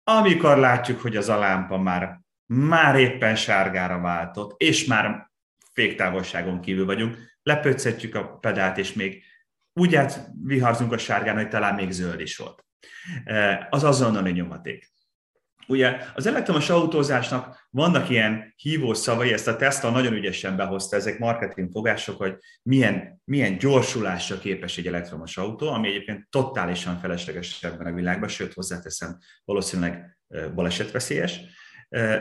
amikor 0.08 0.56
látjuk, 0.56 1.00
hogy 1.00 1.16
az 1.16 1.28
a 1.28 1.38
lámpa 1.38 1.78
már, 1.78 2.20
már 2.46 2.96
éppen 2.96 3.36
sárgára 3.36 4.00
váltott, 4.00 4.60
és 4.60 4.84
már 4.84 5.30
féktávolságon 5.72 6.60
kívül 6.60 6.86
vagyunk, 6.86 7.16
lepöccetjük 7.42 8.14
a 8.14 8.38
pedált, 8.38 8.78
és 8.78 8.92
még 8.92 9.22
úgy 9.72 9.94
átviharzunk 9.94 10.92
a 10.92 10.98
sárgán, 10.98 11.36
hogy 11.36 11.48
talán 11.48 11.74
még 11.74 11.90
zöld 11.90 12.20
is 12.20 12.36
volt. 12.36 12.64
E, 13.24 13.66
az 13.70 13.84
azonnali 13.84 14.32
nyomaték. 14.32 14.90
Ugye 15.66 15.96
az 16.14 16.26
elektromos 16.26 16.70
autózásnak 16.70 17.66
vannak 17.70 18.10
ilyen 18.10 18.54
hívó 18.56 18.94
szavai, 18.94 19.32
ezt 19.32 19.48
a 19.48 19.56
Tesla 19.56 19.90
nagyon 19.90 20.12
ügyesen 20.12 20.56
behozta, 20.56 20.96
ezek 20.96 21.18
marketing 21.18 21.70
fogások, 21.70 22.18
hogy 22.18 22.36
milyen, 22.62 23.20
milyen 23.24 23.58
gyorsulásra 23.58 24.38
képes 24.38 24.78
egy 24.78 24.86
elektromos 24.86 25.36
autó, 25.36 25.68
ami 25.68 25.88
egyébként 25.88 26.26
totálisan 26.30 26.98
felesleges 26.98 27.62
ebben 27.62 27.86
a 27.86 27.92
világban, 27.92 28.28
sőt 28.28 28.52
hozzáteszem, 28.52 29.18
valószínűleg 29.44 30.16
balesetveszélyes. 30.54 31.40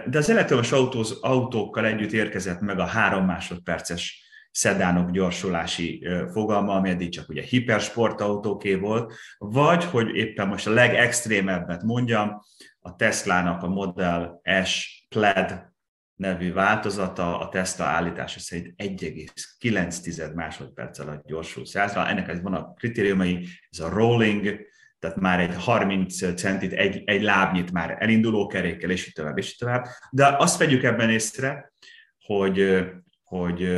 De 0.05 0.17
az 0.17 0.29
elektromos 0.29 0.71
autóz, 0.71 1.17
autókkal 1.21 1.85
együtt 1.85 2.11
érkezett 2.11 2.59
meg 2.59 2.79
a 2.79 2.85
három 2.85 3.25
másodperces 3.25 4.23
szedánok 4.51 5.11
gyorsulási 5.11 6.07
fogalma, 6.31 6.75
ami 6.75 6.89
eddig 6.89 7.09
csak 7.09 7.29
ugye 7.29 7.41
hipersportautóké 7.41 8.75
volt, 8.75 9.13
vagy, 9.37 9.83
hogy 9.83 10.15
éppen 10.15 10.47
most 10.47 10.67
a 10.67 10.71
legextrémebbet 10.71 11.83
mondjam, 11.83 12.41
a 12.85 12.95
Tesla-nak 12.95 13.63
a 13.63 13.67
Model 13.67 14.41
S 14.63 15.05
Plaid 15.09 15.73
nevű 16.15 16.53
változata 16.53 17.39
a 17.39 17.49
Tesla 17.49 17.85
állítása 17.85 18.39
szerint 18.39 18.73
1,9 18.77 20.33
másodperc 20.33 20.99
alatt 20.99 21.25
gyorsul 21.25 21.65
100 21.65 21.95
Ennek 21.95 22.27
ez 22.27 22.41
van 22.41 22.53
a 22.53 22.73
kritériumai, 22.73 23.47
ez 23.69 23.79
a 23.79 23.89
rolling, 23.89 24.59
tehát 24.99 25.17
már 25.17 25.39
egy 25.39 25.55
30 25.55 26.33
centit, 26.35 26.73
egy, 26.73 27.01
egy 27.05 27.21
lábnyit 27.21 27.71
már 27.71 27.95
elinduló 27.99 28.47
kerékkel, 28.47 28.89
és 28.89 29.07
így 29.07 29.13
tovább, 29.13 29.37
és 29.37 29.47
így 29.47 29.57
tovább. 29.57 29.85
De 30.11 30.35
azt 30.37 30.57
vegyük 30.57 30.83
ebben 30.83 31.09
észre, 31.09 31.71
hogy 32.19 32.85
hogy, 33.25 33.69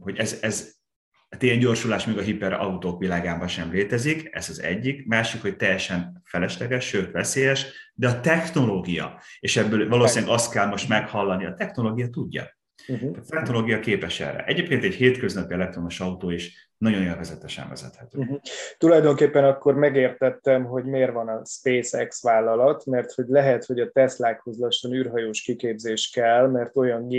hogy 0.00 0.18
ez, 0.18 0.38
ez 0.40 0.72
hát 1.32 1.42
ilyen 1.42 1.58
gyorsulás 1.58 2.06
még 2.06 2.18
a 2.18 2.22
hiperautók 2.22 2.98
világában 2.98 3.48
sem 3.48 3.70
létezik, 3.70 4.28
ez 4.32 4.48
az 4.48 4.62
egyik. 4.62 5.06
Másik, 5.06 5.40
hogy 5.40 5.56
teljesen 5.56 6.22
felesleges, 6.24 6.84
sőt 6.86 7.10
veszélyes, 7.10 7.66
de 7.94 8.08
a 8.08 8.20
technológia, 8.20 9.20
és 9.40 9.56
ebből 9.56 9.88
valószínűleg 9.88 10.34
azt 10.34 10.52
kell 10.52 10.66
most 10.66 10.88
meghallani, 10.88 11.44
a 11.44 11.54
technológia 11.54 12.08
tudja. 12.08 12.56
Uh-huh. 12.88 13.16
A 13.16 13.20
technológia 13.28 13.80
képes 13.80 14.20
erre. 14.20 14.44
Egyébként 14.44 14.84
egy 14.84 14.94
hétköznapi 14.94 15.54
elektromos 15.54 16.00
autó 16.00 16.30
is 16.30 16.70
nagyon 16.78 17.02
élvezetesen 17.02 17.68
vezethető. 17.68 18.18
Uh-huh. 18.18 18.40
Tulajdonképpen 18.78 19.44
akkor 19.44 19.74
megértettem, 19.74 20.64
hogy 20.64 20.84
miért 20.84 21.12
van 21.12 21.28
a 21.28 21.44
SpaceX 21.44 22.22
vállalat, 22.22 22.86
mert 22.86 23.12
hogy 23.12 23.26
lehet, 23.28 23.64
hogy 23.64 23.80
a 23.80 23.90
Teslákhoz 23.90 24.58
lassan 24.58 24.92
űrhajós 24.92 25.42
kiképzés 25.42 26.10
kell, 26.10 26.46
mert 26.46 26.76
olyan 26.76 27.08
G 27.08 27.16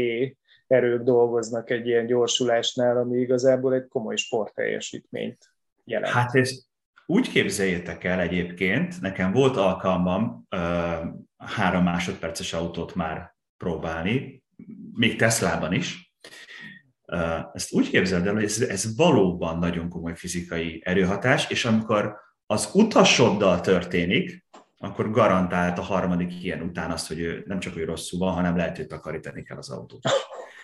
erők 0.67 1.03
dolgoznak 1.03 1.69
egy 1.69 1.87
ilyen 1.87 2.05
gyorsulásnál, 2.05 2.97
ami 2.97 3.19
igazából 3.19 3.73
egy 3.73 3.87
komoly 3.87 4.15
sportteljesítményt 4.15 5.49
jelent. 5.83 6.13
Hát 6.13 6.35
ez 6.35 6.65
úgy 7.05 7.29
képzeljétek 7.29 8.03
el 8.03 8.19
egyébként, 8.19 9.01
nekem 9.01 9.31
volt 9.31 9.57
alkalmam 9.57 10.47
uh, 10.51 10.59
három 11.37 11.83
másodperces 11.83 12.53
autót 12.53 12.95
már 12.95 13.35
próbálni, 13.57 14.43
még 14.93 15.15
Teslában 15.15 15.73
is. 15.73 16.13
Uh, 17.07 17.39
ezt 17.53 17.73
úgy 17.73 17.89
képzeld 17.89 18.27
el, 18.27 18.33
hogy 18.33 18.43
ez, 18.43 18.61
ez 18.61 18.95
valóban 18.95 19.59
nagyon 19.59 19.89
komoly 19.89 20.15
fizikai 20.15 20.81
erőhatás, 20.85 21.49
és 21.49 21.65
amikor 21.65 22.15
az 22.45 22.69
utasoddal 22.73 23.61
történik, 23.61 24.45
akkor 24.77 25.11
garantált 25.11 25.77
a 25.77 25.81
harmadik 25.81 26.43
ilyen 26.43 26.61
után 26.61 26.91
azt, 26.91 27.07
hogy 27.07 27.19
ő 27.19 27.43
nem 27.47 27.59
csak 27.59 27.73
hogy 27.73 27.85
rosszul 27.85 28.19
van, 28.19 28.33
hanem 28.33 28.57
lehet, 28.57 28.77
hogy 28.77 28.87
takarítani 28.87 29.43
kell 29.43 29.57
az 29.57 29.69
autót. 29.69 30.01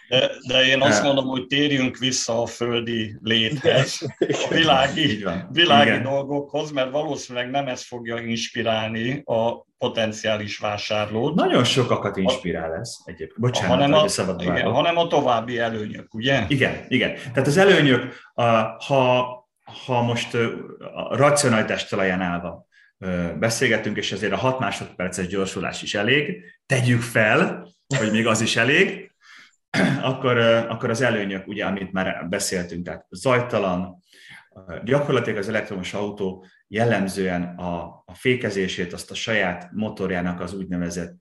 De, 0.09 0.31
de 0.47 0.65
én 0.65 0.81
azt 0.81 1.03
mondom, 1.03 1.25
hogy 1.25 1.47
térjünk 1.47 1.97
vissza 1.97 2.41
a 2.41 2.45
földi 2.45 3.17
léthez, 3.21 4.01
a 4.17 4.47
világi, 4.53 5.25
világi 5.51 6.01
dolgokhoz, 6.01 6.71
mert 6.71 6.91
valószínűleg 6.91 7.49
nem 7.49 7.67
ez 7.67 7.85
fogja 7.85 8.17
inspirálni 8.17 9.21
a 9.25 9.67
potenciális 9.77 10.57
vásárlót. 10.57 11.35
Nagyon 11.35 11.63
sokakat 11.63 12.17
inspirál 12.17 12.73
ez 12.73 12.95
egyébként. 13.05 13.39
Bocsánat, 13.39 13.69
hanem 13.69 13.93
a, 13.93 14.07
szabad 14.07 14.41
igen, 14.41 14.71
hanem 14.71 14.97
a 14.97 15.07
további 15.07 15.59
előnyök, 15.59 16.13
ugye? 16.13 16.45
Igen, 16.47 16.85
igen. 16.87 17.15
Tehát 17.33 17.47
az 17.47 17.57
előnyök, 17.57 18.13
ha, 18.77 19.27
ha 19.85 20.01
most 20.01 20.33
a 20.93 21.15
racionalitás 21.15 21.85
talaján 21.85 22.21
állva 22.21 22.67
beszélgetünk, 23.39 23.97
és 23.97 24.11
ezért 24.11 24.33
a 24.33 24.37
6 24.37 24.59
másodperces 24.59 25.27
gyorsulás 25.27 25.81
is 25.81 25.95
elég, 25.95 26.43
tegyük 26.65 27.01
fel, 27.01 27.67
hogy 27.97 28.11
még 28.11 28.27
az 28.27 28.41
is 28.41 28.55
elég, 28.55 29.08
akkor, 30.11 30.37
akkor 30.69 30.89
az 30.89 31.01
előnyök, 31.01 31.47
ugye, 31.47 31.65
amit 31.65 31.91
már 31.91 32.27
beszéltünk, 32.29 32.85
tehát 32.85 33.05
zajtalan, 33.09 34.03
gyakorlatilag 34.83 35.39
az 35.39 35.49
elektromos 35.49 35.93
autó 35.93 36.45
jellemzően 36.67 37.43
a, 37.43 37.83
a 38.05 38.13
fékezését, 38.13 38.93
azt 38.93 39.11
a 39.11 39.15
saját 39.15 39.69
motorjának 39.71 40.39
az 40.39 40.53
úgynevezett 40.53 41.15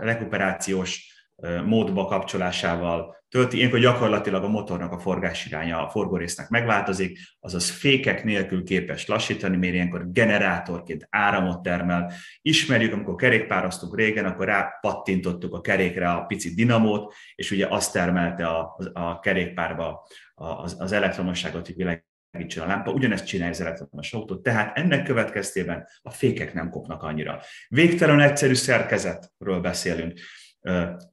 rekuperációs 0.00 1.16
módba 1.64 2.04
kapcsolásával 2.04 3.17
tölti. 3.28 3.56
Ilyenkor 3.56 3.78
gyakorlatilag 3.78 4.44
a 4.44 4.48
motornak 4.48 4.92
a 4.92 4.98
forgásiránya 4.98 5.86
a 5.86 5.90
forgórésznek 5.90 6.48
megváltozik, 6.48 7.18
azaz 7.40 7.70
fékek 7.70 8.24
nélkül 8.24 8.64
képes 8.64 9.06
lassítani, 9.06 9.56
mert 9.56 9.72
ilyenkor 9.72 10.12
generátorként 10.12 11.06
áramot 11.10 11.62
termel. 11.62 12.12
Ismerjük, 12.42 12.92
amikor 12.92 13.14
kerékpároztunk 13.14 13.96
régen, 13.96 14.24
akkor 14.24 14.46
rápattintottuk 14.46 15.54
a 15.54 15.60
kerékre 15.60 16.10
a 16.10 16.24
pici 16.24 16.54
dinamót, 16.54 17.14
és 17.34 17.50
ugye 17.50 17.66
azt 17.66 17.92
termelte 17.92 18.46
a, 18.46 18.76
a 18.92 19.18
kerékpárba 19.18 20.06
az, 20.34 20.76
az 20.78 20.92
elektromosságot, 20.92 21.66
hogy 21.66 21.76
világítson 21.76 22.64
a 22.64 22.66
lámpa. 22.66 22.92
Ugyanezt 22.92 23.26
csinálja 23.26 23.52
az 23.52 23.60
elektromos 23.60 24.12
autó, 24.12 24.36
tehát 24.36 24.78
ennek 24.78 25.04
következtében 25.04 25.86
a 26.02 26.10
fékek 26.10 26.54
nem 26.54 26.70
kopnak 26.70 27.02
annyira. 27.02 27.40
Végtelen 27.68 28.20
egyszerű 28.20 28.54
szerkezetről 28.54 29.60
beszélünk 29.60 30.20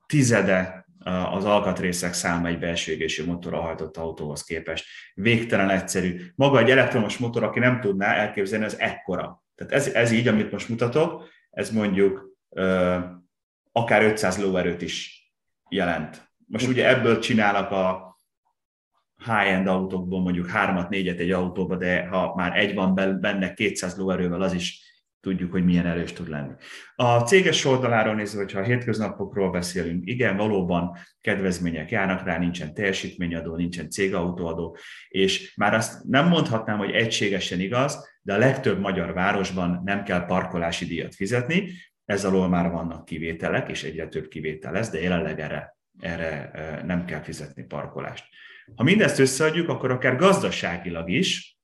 tizede 0.06 0.85
az 1.06 1.46
alkatrészek 1.46 2.14
száma 2.14 2.48
egy 2.48 2.60
belső 2.60 2.92
égésű 2.92 3.26
motorra 3.26 3.62
hajtott 3.62 3.98
autóhoz 3.98 4.44
képest. 4.44 4.86
Végtelen 5.14 5.70
egyszerű. 5.70 6.22
Maga 6.36 6.60
egy 6.60 6.70
elektromos 6.70 7.18
motor, 7.18 7.44
aki 7.44 7.60
nem 7.60 7.80
tudná 7.80 8.14
elképzelni, 8.14 8.66
az 8.66 8.80
ekkora. 8.80 9.44
Tehát 9.56 9.74
ez, 9.74 9.88
ez 9.88 10.12
így, 10.12 10.28
amit 10.28 10.52
most 10.52 10.70
mutatok, 10.70 11.30
ez 11.52 11.72
mondjuk 11.72 12.38
akár 13.72 14.04
500 14.04 14.38
lóerőt 14.38 14.82
is 14.82 15.24
jelent. 15.70 16.32
Most 16.48 16.68
ugye 16.68 16.88
ebből 16.88 17.20
csinálnak 17.20 17.72
a 17.72 18.18
high-end 19.18 19.68
autókból 19.68 20.22
mondjuk 20.22 20.48
hármat, 20.48 20.90
négyet 20.90 21.20
egy 21.20 21.32
autóba, 21.32 21.76
de 21.76 22.08
ha 22.08 22.36
már 22.36 22.58
egy 22.58 22.74
van 22.74 22.96
benne 22.96 23.54
200 23.54 23.98
lóerővel, 23.98 24.42
az 24.42 24.54
is 24.54 24.85
tudjuk, 25.26 25.52
hogy 25.52 25.66
milyen 25.66 25.86
erős 25.86 26.14
tud 26.14 26.30
lenni. 26.30 26.54
A 26.96 27.20
céges 27.20 27.66
oldaláról 27.66 28.16
nézve, 28.16 28.40
hogyha 28.40 28.60
a 28.60 28.64
hétköznapokról 28.64 29.52
beszélünk, 29.52 30.10
igen, 30.10 30.38
valóban 30.38 30.98
kedvezmények 31.22 31.92
járnak 31.92 32.24
rá, 32.24 32.38
nincsen 32.38 32.74
teljesítményadó, 32.74 33.56
nincsen 33.56 33.90
cégautóadó, 33.90 34.78
és 35.08 35.56
már 35.56 35.74
azt 35.74 36.04
nem 36.04 36.28
mondhatnám, 36.28 36.78
hogy 36.78 36.92
egységesen 36.92 37.60
igaz, 37.60 38.08
de 38.22 38.34
a 38.34 38.38
legtöbb 38.38 38.80
magyar 38.80 39.14
városban 39.14 39.82
nem 39.86 40.04
kell 40.04 40.26
parkolási 40.26 40.86
díjat 40.86 41.16
fizetni, 41.16 41.72
ez 42.06 42.26
alól 42.26 42.48
már 42.48 42.72
vannak 42.72 43.06
kivételek, 43.06 43.70
és 43.70 43.84
egyre 43.84 44.08
több 44.08 44.28
kivétel 44.28 44.72
lesz, 44.72 44.90
de 44.90 45.02
jelenleg 45.02 45.40
erre, 45.40 45.78
erre 46.00 46.52
nem 46.86 47.06
kell 47.06 47.22
fizetni 47.22 47.64
parkolást. 47.64 48.26
Ha 48.76 48.84
mindezt 48.84 49.20
összeadjuk, 49.20 49.70
akkor 49.70 49.92
akár 49.92 50.16
gazdaságilag 50.16 51.10
is 51.10 51.58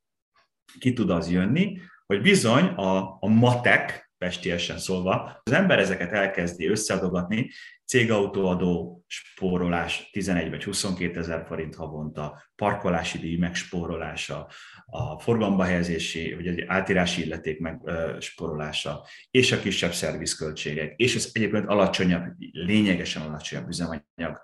ki 0.80 0.94
tud 0.94 1.10
az 1.10 1.32
jönni, 1.32 1.77
hogy 2.12 2.22
bizony 2.22 2.65
a, 2.65 3.18
a 3.20 3.27
matek, 3.27 4.12
pestiesen 4.18 4.77
szólva, 4.77 5.41
az 5.44 5.51
ember 5.51 5.80
ezeket 5.80 6.12
elkezdi 6.12 6.68
összeadogatni, 6.68 7.50
cégautóadó 7.86 9.03
spórolás 9.08 10.10
11 10.12 10.50
vagy 10.50 10.63
22 10.63 11.20
ezer 11.20 11.46
forint 11.48 11.75
havonta, 11.75 12.44
parkolási 12.56 13.18
díj 13.18 13.38
megspórolása, 13.38 14.48
a 14.86 15.20
forgalomba 15.20 15.63
helyezési, 15.63 16.34
vagy 16.34 16.48
az 16.48 16.55
átírási 16.68 17.25
illeték 17.25 17.59
megspórolása, 17.59 19.05
és 19.31 19.51
a 19.51 19.59
kisebb 19.59 19.94
szervizköltségek, 19.94 20.94
és 20.96 21.16
az 21.16 21.29
egyébként 21.33 21.66
alacsonyabb, 21.66 22.24
lényegesen 22.51 23.22
alacsonyabb 23.22 23.68
üzemanyag, 23.68 24.42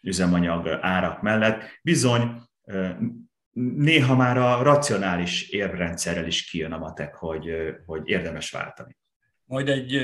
üzemanyag 0.00 0.78
árak 0.80 1.22
mellett 1.22 1.62
bizony 1.82 2.42
néha 3.76 4.16
már 4.16 4.38
a 4.38 4.62
racionális 4.62 5.48
érvrendszerrel 5.48 6.26
is 6.26 6.44
kijön 6.44 6.72
a 6.72 6.78
matek, 6.78 7.14
hogy, 7.14 7.50
hogy 7.86 8.08
érdemes 8.08 8.50
váltani. 8.50 8.96
Majd 9.44 9.68
egy 9.68 10.00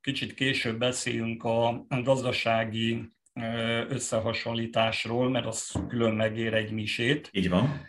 kicsit 0.00 0.34
később 0.34 0.78
beszélünk 0.78 1.44
a 1.44 1.86
gazdasági 1.88 3.12
összehasonlításról, 3.88 5.30
mert 5.30 5.46
az 5.46 5.72
külön 5.88 6.14
megér 6.14 6.54
egy 6.54 6.72
misét. 6.72 7.28
Így 7.32 7.48
van. 7.48 7.86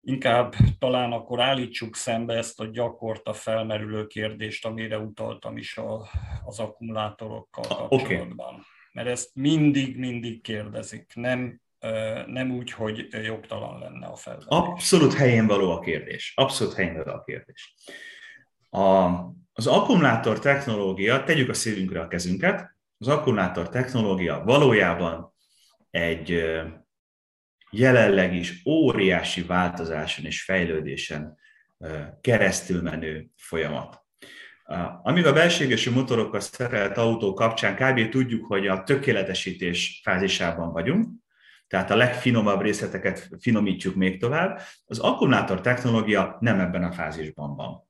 Inkább 0.00 0.54
talán 0.78 1.12
akkor 1.12 1.40
állítsuk 1.40 1.96
szembe 1.96 2.34
ezt 2.34 2.60
a 2.60 2.66
gyakorta 2.66 3.32
felmerülő 3.32 4.06
kérdést, 4.06 4.66
amire 4.66 4.98
utaltam 4.98 5.56
is 5.56 5.76
a, 5.76 6.08
az 6.44 6.58
akkumulátorokkal 6.58 7.64
kapcsolatban. 7.66 8.54
Okay. 8.54 8.60
Mert 8.92 9.08
ezt 9.08 9.30
mindig-mindig 9.34 10.40
kérdezik. 10.40 11.12
Nem 11.14 11.60
nem 12.26 12.50
úgy, 12.50 12.70
hogy 12.70 13.06
jogtalan 13.24 13.78
lenne 13.78 14.06
a 14.06 14.16
felvetés. 14.16 14.48
Abszolút 14.48 15.14
helyén 15.14 15.46
való 15.46 15.70
a 15.70 15.80
kérdés. 15.80 16.32
Abszolút 16.36 16.74
helyén 16.74 16.94
való 16.94 17.12
a 17.12 17.22
kérdés. 17.22 17.74
A, 18.70 18.84
az 19.52 19.66
akkumulátor 19.66 20.38
technológia, 20.38 21.24
tegyük 21.24 21.48
a 21.48 21.54
szívünkre 21.54 22.00
a 22.00 22.08
kezünket, 22.08 22.74
az 22.98 23.08
akkumulátor 23.08 23.68
technológia 23.68 24.42
valójában 24.44 25.34
egy 25.90 26.52
jelenleg 27.70 28.34
is 28.34 28.62
óriási 28.66 29.42
változáson 29.42 30.24
és 30.24 30.42
fejlődésen 30.42 31.38
keresztül 32.20 32.82
menő 32.82 33.30
folyamat. 33.36 34.04
Amíg 35.02 35.26
a 35.26 35.32
belségesű 35.32 35.90
motorokkal 35.90 36.40
szerelt 36.40 36.96
autó 36.96 37.32
kapcsán 37.32 37.76
kb. 37.76 38.08
tudjuk, 38.08 38.46
hogy 38.46 38.66
a 38.66 38.82
tökéletesítés 38.82 40.00
fázisában 40.04 40.72
vagyunk, 40.72 41.08
tehát 41.68 41.90
a 41.90 41.96
legfinomabb 41.96 42.60
részleteket 42.60 43.28
finomítjuk 43.40 43.94
még 43.94 44.20
tovább. 44.20 44.60
Az 44.84 44.98
akkumulátor 44.98 45.60
technológia 45.60 46.36
nem 46.40 46.60
ebben 46.60 46.84
a 46.84 46.92
fázisban 46.92 47.56
van. 47.56 47.88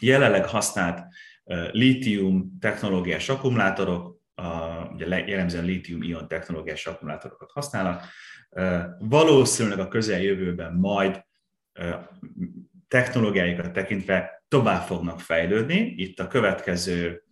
Jelenleg 0.00 0.46
használt 0.46 1.02
litium 1.70 2.58
technológiás 2.60 3.28
akkumulátorok, 3.28 4.20
ugye 4.92 5.24
jellemzően 5.26 5.64
litium-ion 5.64 6.28
technológiás 6.28 6.86
akkumulátorokat 6.86 7.50
használnak, 7.50 8.04
valószínűleg 8.98 9.78
a 9.78 9.88
közeljövőben 9.88 10.74
majd 10.74 11.24
technológiáikat 12.88 13.72
tekintve 13.72 14.44
tovább 14.48 14.82
fognak 14.82 15.20
fejlődni. 15.20 15.94
Itt 15.96 16.20
a 16.20 16.28
következő 16.28 17.24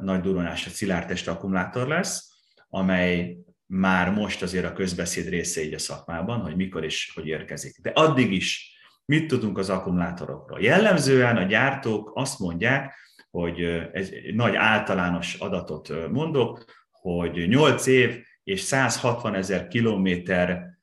nagy 0.00 0.20
durranás 0.20 0.66
a 0.66 0.70
szilárdtest 0.70 1.28
akkumulátor 1.28 1.88
lesz, 1.88 2.30
amely 2.68 3.36
már 3.72 4.10
most 4.10 4.42
azért 4.42 4.64
a 4.64 4.72
közbeszéd 4.72 5.28
része 5.28 5.64
így 5.64 5.74
a 5.74 5.78
szakmában, 5.78 6.40
hogy 6.40 6.56
mikor 6.56 6.84
és 6.84 7.12
hogy 7.14 7.26
érkezik. 7.26 7.78
De 7.82 7.90
addig 7.90 8.32
is 8.32 8.74
mit 9.04 9.26
tudunk 9.26 9.58
az 9.58 9.70
akkumulátorokról? 9.70 10.60
Jellemzően 10.60 11.36
a 11.36 11.42
gyártók 11.42 12.12
azt 12.14 12.38
mondják, 12.38 12.94
hogy 13.30 13.60
egy 13.92 14.34
nagy 14.34 14.54
általános 14.54 15.34
adatot 15.34 16.10
mondok, 16.10 16.64
hogy 16.90 17.48
8 17.48 17.86
év 17.86 18.24
és 18.44 18.60
160 18.60 19.34
ezer 19.34 19.68
kilométer 19.68 20.78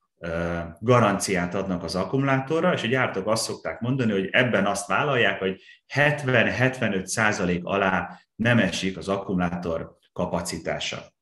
garanciát 0.80 1.56
adnak 1.56 1.84
az 1.84 1.96
akkumulátorra, 1.96 2.74
és 2.74 2.84
a 2.84 2.88
gyártók 2.88 3.28
azt 3.28 3.44
szokták 3.44 3.80
mondani, 3.80 4.12
hogy 4.12 4.30
ebben 4.32 4.66
azt 4.66 4.88
vállalják, 4.88 5.40
hogy 5.40 5.62
70-75 5.94 7.06
százalék 7.06 7.62
alá 7.64 8.20
nem 8.36 8.60
esik 8.60 8.98
az 8.98 9.08
akkumulátor 9.08 9.98
kapacitása 10.14 11.16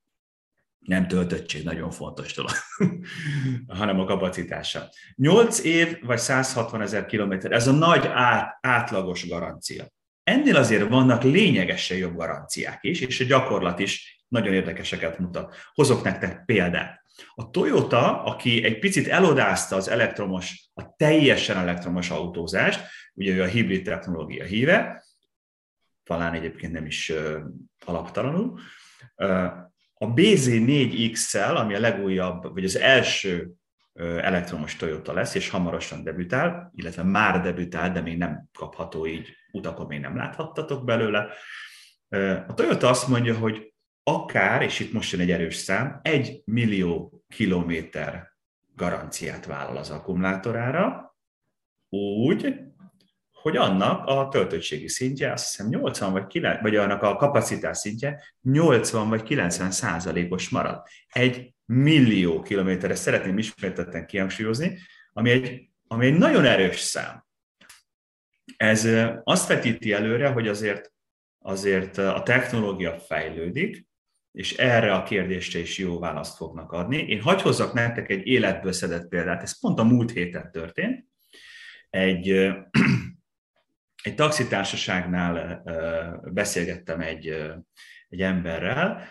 nem 0.85 1.07
töltöttség, 1.07 1.63
nagyon 1.63 1.91
fontos 1.91 2.33
dolog, 2.33 2.51
hanem 3.79 3.99
a 3.99 4.05
kapacitása. 4.05 4.89
8 5.15 5.63
év 5.63 6.03
vagy 6.03 6.17
160 6.17 6.81
ezer 6.81 7.05
kilométer, 7.05 7.51
ez 7.51 7.67
a 7.67 7.71
nagy 7.71 8.07
át, 8.07 8.57
átlagos 8.61 9.27
garancia. 9.27 9.85
Ennél 10.23 10.55
azért 10.55 10.89
vannak 10.89 11.23
lényegesen 11.23 11.97
jobb 11.97 12.15
garanciák 12.15 12.83
is, 12.83 12.99
és 12.99 13.19
a 13.19 13.23
gyakorlat 13.23 13.79
is 13.79 14.23
nagyon 14.27 14.53
érdekeseket 14.53 15.19
mutat. 15.19 15.55
Hozok 15.73 16.03
nektek 16.03 16.45
példát. 16.45 17.03
A 17.35 17.49
Toyota, 17.49 18.23
aki 18.23 18.63
egy 18.63 18.79
picit 18.79 19.07
elodázta 19.07 19.75
az 19.75 19.89
elektromos, 19.89 20.69
a 20.73 20.95
teljesen 20.95 21.57
elektromos 21.57 22.09
autózást, 22.09 22.87
ugye 23.13 23.33
ő 23.33 23.41
a 23.41 23.45
hibrid 23.45 23.83
technológia 23.83 24.43
híve, 24.43 25.05
talán 26.03 26.33
egyébként 26.33 26.71
nem 26.71 26.85
is 26.85 27.11
alaptalanul, 27.85 28.59
a 29.97 30.13
BZ4X-szel, 30.13 31.55
ami 31.55 31.75
a 31.75 31.79
legújabb, 31.79 32.53
vagy 32.53 32.63
az 32.63 32.77
első 32.77 33.51
elektromos 33.99 34.75
Toyota 34.75 35.13
lesz, 35.13 35.35
és 35.35 35.49
hamarosan 35.49 36.03
debütál, 36.03 36.71
illetve 36.75 37.03
már 37.03 37.41
debütál, 37.41 37.91
de 37.91 38.01
még 38.01 38.17
nem 38.17 38.49
kapható 38.57 39.07
így, 39.07 39.29
utakon 39.51 39.85
még 39.85 39.99
nem 39.99 40.15
láthattatok 40.15 40.85
belőle. 40.85 41.27
A 42.47 42.53
Toyota 42.53 42.89
azt 42.89 43.07
mondja, 43.07 43.37
hogy 43.37 43.73
akár, 44.03 44.61
és 44.61 44.79
itt 44.79 44.93
most 44.93 45.11
jön 45.11 45.21
egy 45.21 45.31
erős 45.31 45.55
szám, 45.55 45.99
egy 46.01 46.41
millió 46.45 47.23
kilométer 47.27 48.33
garanciát 48.75 49.45
vállal 49.45 49.77
az 49.77 49.89
akkumulátorára, 49.89 51.15
úgy, 51.89 52.55
hogy 53.45 53.57
annak 53.57 54.05
a 54.05 54.27
töltöttségi 54.27 54.87
szintje, 54.87 55.31
azt 55.31 55.49
hiszem 55.49 55.67
80 55.67 56.11
vagy 56.11 56.27
9, 56.27 56.61
vagy 56.61 56.75
annak 56.75 57.01
a 57.01 57.15
kapacitás 57.15 57.77
szintje 57.77 58.23
80 58.41 59.09
vagy 59.09 59.23
90 59.23 59.71
százalékos 59.71 60.49
marad. 60.49 60.83
Egy 61.07 61.53
millió 61.65 62.41
kilométerre 62.41 62.95
szeretném 62.95 63.37
ismételten 63.37 64.05
kihangsúlyozni, 64.05 64.77
ami 65.13 65.29
egy, 65.29 65.69
ami 65.87 66.05
egy 66.05 66.17
nagyon 66.17 66.45
erős 66.45 66.79
szám. 66.79 67.25
Ez 68.57 68.87
azt 69.23 69.47
vetíti 69.47 69.93
előre, 69.93 70.27
hogy 70.27 70.47
azért, 70.47 70.93
azért 71.39 71.97
a 71.97 72.21
technológia 72.23 72.99
fejlődik, 72.99 73.87
és 74.31 74.53
erre 74.57 74.93
a 74.93 75.03
kérdésre 75.03 75.59
is 75.59 75.77
jó 75.77 75.99
választ 75.99 76.37
fognak 76.37 76.71
adni. 76.71 76.97
Én 76.97 77.21
hagy 77.21 77.41
hozzak 77.41 77.73
nektek 77.73 78.09
egy 78.09 78.27
életből 78.27 78.71
szedett 78.71 79.07
példát, 79.07 79.41
ez 79.41 79.59
pont 79.59 79.79
a 79.79 79.83
múlt 79.83 80.11
héten 80.11 80.51
történt. 80.51 81.05
Egy, 81.89 82.53
egy 84.05 84.15
taxitársaságnál 84.15 85.63
beszélgettem 86.33 87.01
egy, 87.01 87.27
egy 88.09 88.21
emberrel, 88.21 89.09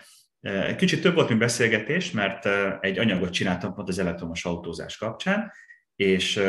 Kicsit 0.77 1.01
több 1.01 1.13
volt, 1.13 1.27
mint 1.27 1.39
beszélgetés, 1.39 2.11
mert 2.11 2.45
egy 2.79 2.99
anyagot 2.99 3.29
csináltam 3.29 3.73
pont 3.73 3.89
az 3.89 3.99
elektromos 3.99 4.45
autózás 4.45 4.97
kapcsán, 4.97 5.51
és 5.95 6.41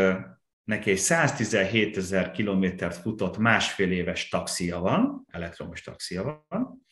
neki 0.65 0.91
egy 0.91 0.99
117 0.99 1.97
ezer 1.97 2.31
kilométert 2.31 2.97
futott 2.97 3.39
másfél 3.39 3.91
éves 3.91 4.29
taxia 4.29 4.79
van, 4.79 5.27
elektromos 5.31 5.83
taxia 5.83 6.45
van, 6.49 6.87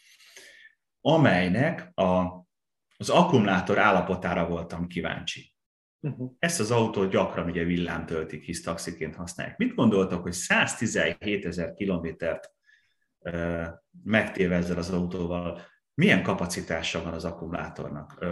amelynek 1.00 1.90
a, 1.94 2.22
az 2.96 3.10
akkumulátor 3.10 3.78
állapotára 3.78 4.46
voltam 4.46 4.86
kíváncsi. 4.86 5.53
Uh-huh. 6.04 6.30
Ezt 6.38 6.60
az 6.60 6.70
autót 6.70 7.10
gyakran 7.10 7.46
ugye 7.46 7.64
villám 7.64 8.06
töltik, 8.06 8.42
hisz 8.42 8.62
taxiként 8.62 9.14
használják. 9.14 9.56
Mit 9.56 9.74
gondoltak, 9.74 10.22
hogy 10.22 10.32
117 10.32 11.46
ezer 11.46 11.74
kilométert 11.74 12.52
megtéve 14.04 14.56
ezzel 14.56 14.78
az 14.78 14.90
autóval, 14.90 15.60
milyen 15.94 16.22
kapacitása 16.22 17.02
van 17.02 17.12
az 17.12 17.24
akkumulátornak? 17.24 18.24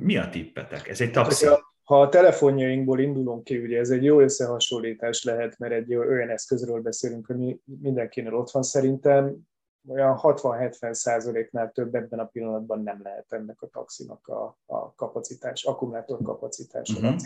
Mi 0.00 0.16
a 0.16 0.28
tippetek? 0.28 0.88
Ez 0.88 1.00
egy 1.00 1.10
taxi. 1.10 1.46
Ha 1.82 2.00
a 2.00 2.08
telefonjainkból 2.08 3.00
indulunk 3.00 3.44
ki, 3.44 3.58
ugye 3.58 3.78
ez 3.78 3.90
egy 3.90 4.04
jó 4.04 4.20
összehasonlítás 4.20 5.24
lehet, 5.24 5.58
mert 5.58 5.72
egy 5.72 5.94
olyan 5.94 6.28
eszközről 6.28 6.80
beszélünk, 6.80 7.28
ami 7.28 7.58
mindenkinél 7.64 8.34
ott 8.34 8.50
van. 8.50 8.62
Szerintem 8.62 9.36
olyan 9.88 10.18
60-70 10.22 10.92
százaléknál 10.92 11.70
több 11.72 11.94
ebben 11.94 12.18
a 12.18 12.24
pillanatban 12.24 12.82
nem 12.82 13.00
lehet 13.02 13.32
ennek 13.32 13.62
a 13.62 13.66
taxinak 13.66 14.26
a, 14.26 14.58
a 14.66 14.94
kapacitás, 14.94 15.64
akkumulátor 15.64 16.18
kapacitása. 16.22 16.98
Uh-huh. 16.98 17.16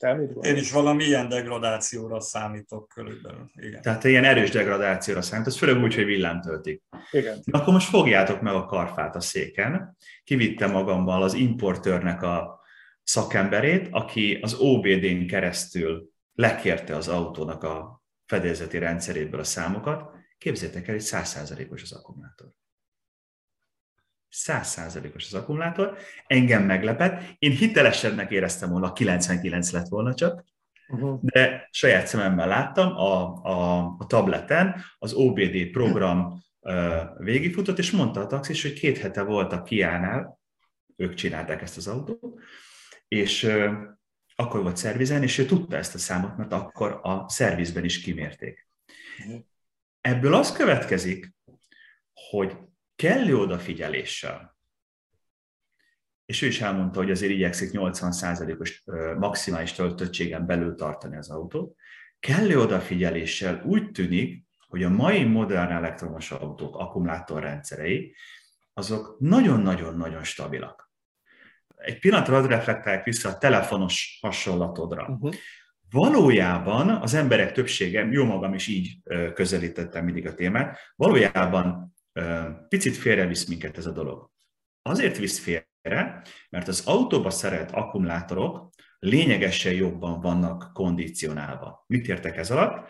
Te 0.00 0.14
mit 0.14 0.44
Én 0.44 0.56
is 0.56 0.72
valami 0.72 1.04
ilyen 1.04 1.28
degradációra 1.28 2.20
számítok 2.20 2.88
körülbelül. 2.88 3.44
Igen. 3.54 3.82
Tehát 3.82 4.04
ilyen 4.04 4.24
erős 4.24 4.50
degradációra 4.50 5.22
számítok, 5.22 5.52
ez 5.52 5.58
főleg 5.58 5.82
úgy, 5.82 5.94
hogy 5.94 6.04
villám 6.04 6.40
töltik. 6.40 6.82
Igen. 7.10 7.38
Na, 7.44 7.58
akkor 7.58 7.72
most 7.72 7.88
fogjátok 7.88 8.40
meg 8.40 8.54
a 8.54 8.66
karfát 8.66 9.16
a 9.16 9.20
széken. 9.20 9.96
Kivittem 10.24 10.70
magammal 10.70 11.22
az 11.22 11.34
importőrnek 11.34 12.22
a 12.22 12.60
szakemberét, 13.02 13.88
aki 13.90 14.38
az 14.42 14.54
OBD-n 14.54 15.26
keresztül 15.26 16.10
lekérte 16.34 16.96
az 16.96 17.08
autónak 17.08 17.62
a 17.62 18.02
fedélzeti 18.26 18.78
rendszeréből 18.78 19.40
a 19.40 19.44
számokat, 19.44 20.10
Képzeljétek 20.40 20.88
el, 20.88 20.94
hogy 20.94 21.04
100%-os 21.06 21.82
az 21.82 21.92
akkumulátor. 21.92 22.48
100%-os 24.30 25.26
az 25.26 25.34
akkumulátor, 25.34 25.96
engem 26.26 26.62
meglepett, 26.64 27.22
én 27.38 27.50
hitelesebbnek 27.50 28.30
éreztem 28.30 28.70
volna, 28.70 28.92
99 28.92 29.70
lett 29.70 29.88
volna 29.88 30.14
csak, 30.14 30.44
uh-huh. 30.88 31.20
de 31.22 31.68
saját 31.70 32.06
szememmel 32.06 32.48
láttam 32.48 32.96
a, 32.96 33.42
a, 33.42 33.86
a 33.98 34.06
tableten 34.06 34.82
az 34.98 35.12
OBD 35.12 35.70
program 35.70 36.42
uh, 36.60 37.02
végifutott, 37.18 37.78
és 37.78 37.90
mondta 37.90 38.20
a 38.20 38.26
taxis, 38.26 38.62
hogy 38.62 38.72
két 38.72 38.98
hete 38.98 39.22
volt 39.22 39.52
a 39.52 39.62
Kiánál, 39.62 40.40
ők 40.96 41.14
csinálták 41.14 41.62
ezt 41.62 41.76
az 41.76 41.88
autót, 41.88 42.40
és 43.08 43.42
uh, 43.42 43.72
akkor 44.36 44.62
volt 44.62 44.76
szervizen, 44.76 45.22
és 45.22 45.38
ő 45.38 45.44
tudta 45.44 45.76
ezt 45.76 45.94
a 45.94 45.98
számot, 45.98 46.36
mert 46.36 46.52
akkor 46.52 47.00
a 47.02 47.28
szervizben 47.28 47.84
is 47.84 48.00
kimérték. 48.00 48.68
Uh-huh. 49.18 49.48
Ebből 50.00 50.34
az 50.34 50.52
következik, 50.52 51.34
hogy 52.30 52.56
kellő 52.96 53.36
odafigyeléssel, 53.36 54.58
és 56.24 56.42
ő 56.42 56.46
is 56.46 56.60
elmondta, 56.60 56.98
hogy 56.98 57.10
azért 57.10 57.32
igyekszik 57.32 57.70
80%-os 57.72 58.84
maximális 59.18 59.72
töltöttségen 59.72 60.46
belül 60.46 60.74
tartani 60.74 61.16
az 61.16 61.30
autót, 61.30 61.74
kellő 62.20 62.60
odafigyeléssel 62.60 63.62
úgy 63.64 63.90
tűnik, 63.90 64.44
hogy 64.68 64.82
a 64.82 64.88
mai 64.88 65.24
modern 65.24 65.72
elektromos 65.72 66.30
autók 66.30 66.76
akkumulátorrendszerei, 66.76 68.14
azok 68.72 69.16
nagyon-nagyon-nagyon 69.18 70.24
stabilak. 70.24 70.92
Egy 71.76 71.98
pillanatra 71.98 72.36
ad 72.36 72.46
reflektálják 72.46 73.04
vissza 73.04 73.28
a 73.28 73.38
telefonos 73.38 74.18
hasonlatodra. 74.20 75.08
Uh-huh. 75.08 75.34
Valójában 75.90 76.88
az 76.88 77.14
emberek 77.14 77.52
többsége, 77.52 78.04
jó 78.04 78.24
magam 78.24 78.54
is 78.54 78.66
így 78.66 78.98
közelítettem 79.34 80.04
mindig 80.04 80.26
a 80.26 80.34
témát, 80.34 80.78
valójában 80.96 81.94
picit 82.68 82.96
félrevisz 82.96 83.46
minket 83.46 83.78
ez 83.78 83.86
a 83.86 83.92
dolog. 83.92 84.30
Azért 84.82 85.18
visz 85.18 85.38
félre, 85.38 86.22
mert 86.50 86.68
az 86.68 86.86
autóba 86.86 87.30
szerelt 87.30 87.70
akkumulátorok 87.70 88.68
lényegesen 88.98 89.72
jobban 89.72 90.20
vannak 90.20 90.70
kondicionálva. 90.72 91.84
Mit 91.86 92.08
értek 92.08 92.36
ez 92.36 92.50
alatt? 92.50 92.88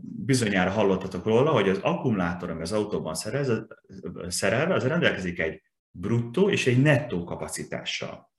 Bizonyára 0.00 0.70
hallottatok 0.70 1.24
róla, 1.24 1.50
hogy 1.50 1.68
az 1.68 1.78
akkumulátor, 1.82 2.50
ami 2.50 2.60
az 2.60 2.72
autóban 2.72 3.14
szerelve, 4.28 4.74
az 4.74 4.86
rendelkezik 4.86 5.38
egy 5.38 5.62
bruttó 5.90 6.50
és 6.50 6.66
egy 6.66 6.82
nettó 6.82 7.24
kapacitással. 7.24 8.32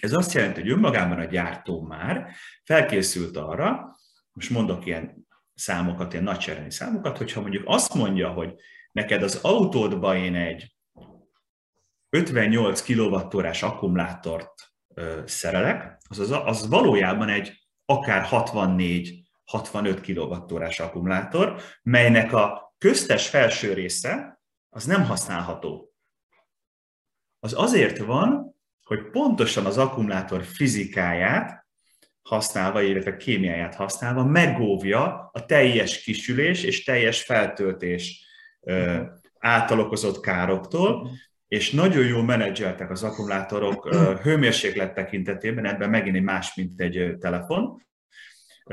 Ez 0.00 0.12
azt 0.12 0.32
jelenti, 0.32 0.60
hogy 0.60 0.70
önmagában 0.70 1.18
a 1.18 1.24
gyártó 1.24 1.82
már 1.82 2.34
felkészült 2.64 3.36
arra, 3.36 3.96
most 4.32 4.50
mondok 4.50 4.86
ilyen 4.86 5.26
számokat, 5.54 6.12
ilyen 6.12 6.24
nagyságrendű 6.24 6.70
számokat, 6.70 7.18
hogyha 7.18 7.40
mondjuk 7.40 7.62
azt 7.66 7.94
mondja, 7.94 8.28
hogy 8.28 8.54
neked 8.92 9.22
az 9.22 9.38
autódba 9.42 10.16
én 10.16 10.34
egy 10.34 10.74
58 12.08 12.82
kWh 12.82 13.62
akkumulátort 13.62 14.72
szerelek, 15.24 15.98
az, 16.08 16.18
az, 16.18 16.30
az 16.30 16.68
valójában 16.68 17.28
egy 17.28 17.64
akár 17.84 18.28
64-65 18.30 19.04
kWh 20.06 20.80
akkumulátor, 20.80 21.60
melynek 21.82 22.32
a 22.32 22.74
köztes 22.78 23.28
felső 23.28 23.72
része 23.72 24.42
az 24.68 24.84
nem 24.84 25.04
használható. 25.04 25.92
Az 27.40 27.54
azért 27.56 27.98
van, 27.98 28.53
hogy 28.84 29.10
pontosan 29.10 29.66
az 29.66 29.78
akkumulátor 29.78 30.44
fizikáját 30.44 31.66
használva, 32.22 32.82
illetve 32.82 33.16
kémiáját 33.16 33.74
használva 33.74 34.24
megóvja 34.24 35.30
a 35.32 35.44
teljes 35.44 36.02
kisülés 36.02 36.62
és 36.62 36.84
teljes 36.84 37.22
feltöltés 37.22 38.26
által 39.38 39.80
okozott 39.80 40.20
károktól, 40.20 41.10
és 41.48 41.70
nagyon 41.70 42.06
jól 42.06 42.22
menedzseltek 42.22 42.90
az 42.90 43.02
akkumulátorok 43.02 43.94
hőmérséklet 44.22 44.94
tekintetében, 44.94 45.64
ebben 45.64 45.90
megint 45.90 46.16
egy 46.16 46.22
más, 46.22 46.54
mint 46.54 46.80
egy 46.80 47.16
telefon. 47.18 47.82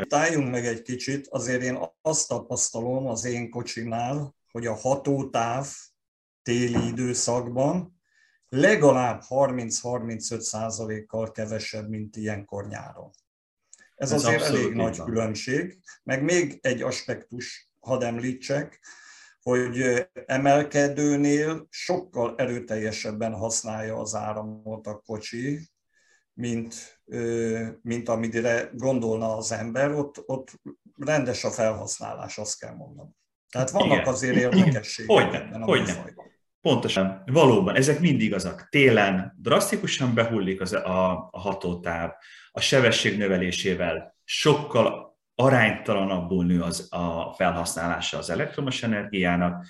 Tájjunk 0.08 0.52
meg 0.52 0.65
egy 0.65 0.82
kicsit, 0.82 1.28
azért 1.28 1.62
én 1.62 1.78
azt 2.02 2.28
tapasztalom 2.28 3.08
az 3.08 3.26
én 3.26 3.50
kocsinál, 3.50 4.36
hogy 4.52 4.65
a 4.65 4.76
hatótáv 4.76 5.67
téli 6.41 6.88
időszakban 6.88 8.01
legalább 8.56 9.22
30-35 9.30 10.40
százalékkal 10.40 11.32
kevesebb, 11.32 11.90
mint 11.90 12.16
ilyenkor 12.16 12.68
nyáron. 12.68 13.10
Ez, 13.96 14.12
Ez 14.12 14.26
azért 14.26 14.42
elég 14.42 14.74
nagy 14.74 14.98
van. 14.98 15.08
különbség. 15.08 15.80
Meg 16.04 16.24
még 16.24 16.60
egy 16.62 16.82
aspektus, 16.82 17.72
hadd 17.80 18.04
említsek, 18.04 18.80
hogy 19.42 20.08
emelkedőnél 20.26 21.68
sokkal 21.70 22.36
erőteljesebben 22.38 23.34
használja 23.34 23.98
az 23.98 24.16
áramot 24.16 24.88
a 24.88 25.02
kocsi, 25.06 25.70
mint, 26.34 27.02
mint 27.82 28.10
amire 28.10 28.70
gondolna 28.74 29.38
az 29.38 29.52
ember, 29.52 29.92
ott, 29.92 30.24
ott 30.26 30.62
rendes 30.98 31.44
a 31.44 31.52
felhasználás, 31.52 32.38
azt 32.38 32.60
kell 32.60 32.74
mondanom. 32.74 33.16
Tehát 33.50 33.70
vannak 33.70 33.92
Igen. 33.92 34.08
azért 34.08 34.36
érdekességek 34.36 35.12
Hogyne, 35.16 35.60
hogyne. 35.60 36.14
Pontosan, 36.62 37.24
valóban, 37.26 37.76
ezek 37.76 38.00
mind 38.00 38.21
igazak. 38.21 38.67
Télen 38.69 39.38
drasztikusan 39.38 40.13
behullik 40.13 40.62
az, 40.62 40.74
a, 40.74 41.30
a 41.32 41.39
hatótáv, 41.39 42.12
a 42.52 42.60
sebesség 42.60 43.17
növelésével 43.17 44.15
sokkal 44.24 45.17
aránytalanabbul 45.36 46.45
nő 46.45 46.62
az 46.62 46.88
a 46.89 47.34
felhasználása 47.34 48.17
az 48.17 48.30
elektromos 48.30 48.84
energiának, 48.84 49.65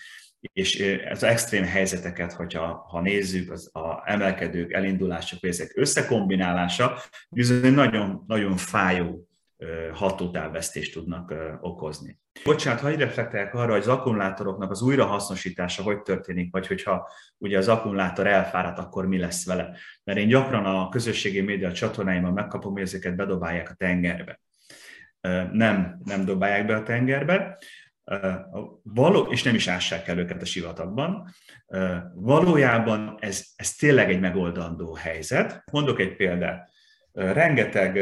és 0.54 1.00
az 1.12 1.24
extrém 1.24 1.64
helyzeteket, 1.64 2.34
hogyha 2.34 2.86
ha 2.90 3.02
nézzük, 3.02 3.52
az 3.52 3.70
a 3.76 4.02
emelkedők, 4.06 4.74
elindulások, 4.74 5.44
ezek 5.44 5.72
összekombinálása 5.76 6.98
bizony 7.30 7.74
nagyon, 7.74 8.24
nagyon 8.28 8.58
fájó 8.58 9.28
hatótávvesztést 9.94 10.94
tudnak 10.94 11.34
okozni. 11.62 12.20
Bocsánat, 12.44 12.80
ha 12.80 12.90
reflektálják 12.90 13.54
arra, 13.54 13.72
hogy 13.72 13.82
az 13.82 13.88
akkumulátoroknak 13.88 14.72
az 14.72 14.82
újrahasznosítása 14.82 15.84
hogy 15.84 16.02
történik, 16.02 16.52
vagy 16.52 16.68
hogyha 16.68 17.12
ugye 17.38 17.58
az 17.58 17.68
akkumulátor 17.68 18.28
elfárad, 18.28 18.78
akkor 18.78 19.08
mi 19.08 19.18
lesz 19.18 19.46
vele. 19.46 19.78
Mert 20.04 20.20
én 20.20 20.28
gyakran 20.28 20.66
a 20.66 20.90
közösségi 20.90 21.42
média 21.42 21.72
csatornáimon 21.72 22.34
megkapom, 22.34 22.72
hogy 22.72 22.82
ezeket 22.82 23.16
bedobálják 23.16 23.70
a 23.70 23.74
tengerbe. 23.74 24.40
Nem, 25.52 26.00
nem 26.04 26.26
dobálják 26.26 26.66
be 26.66 26.76
a 26.76 26.84
tengerbe, 26.84 27.58
való, 28.84 29.28
és 29.32 29.44
nem 29.44 29.56
is 29.56 29.68
ássák 29.68 30.08
el 30.08 30.18
őket 30.18 30.42
a 30.42 30.46
sivatagban. 30.46 31.30
Valójában 32.14 33.18
ez, 33.20 33.46
ez 33.56 33.76
tényleg 33.76 34.10
egy 34.10 34.20
megoldandó 34.20 34.94
helyzet. 34.94 35.64
Mondok 35.72 36.00
egy 36.00 36.16
példát. 36.16 36.70
Rengeteg 37.12 38.00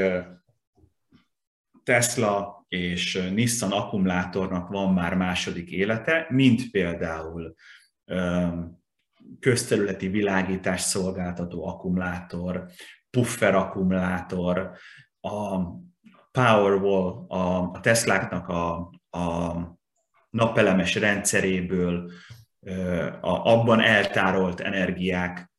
Tesla 1.83 2.65
és 2.67 3.29
Nissan 3.33 3.71
akkumulátornak 3.71 4.69
van 4.69 4.93
már 4.93 5.15
második 5.15 5.71
élete, 5.71 6.25
mint 6.29 6.71
például 6.71 7.55
közterületi 9.39 10.07
világítás 10.07 10.81
szolgáltató 10.81 11.67
akkumulátor, 11.67 12.65
puffer 13.09 13.55
akkumulátor, 13.55 14.71
a 15.21 15.59
Powerwall, 16.31 17.25
a 17.27 17.79
Tesláknak 17.79 18.47
a, 18.47 18.91
a 19.09 19.55
napelemes 20.29 20.95
rendszeréből, 20.95 22.11
a, 23.21 23.51
abban 23.51 23.81
eltárolt 23.81 24.59
energiák, 24.59 25.51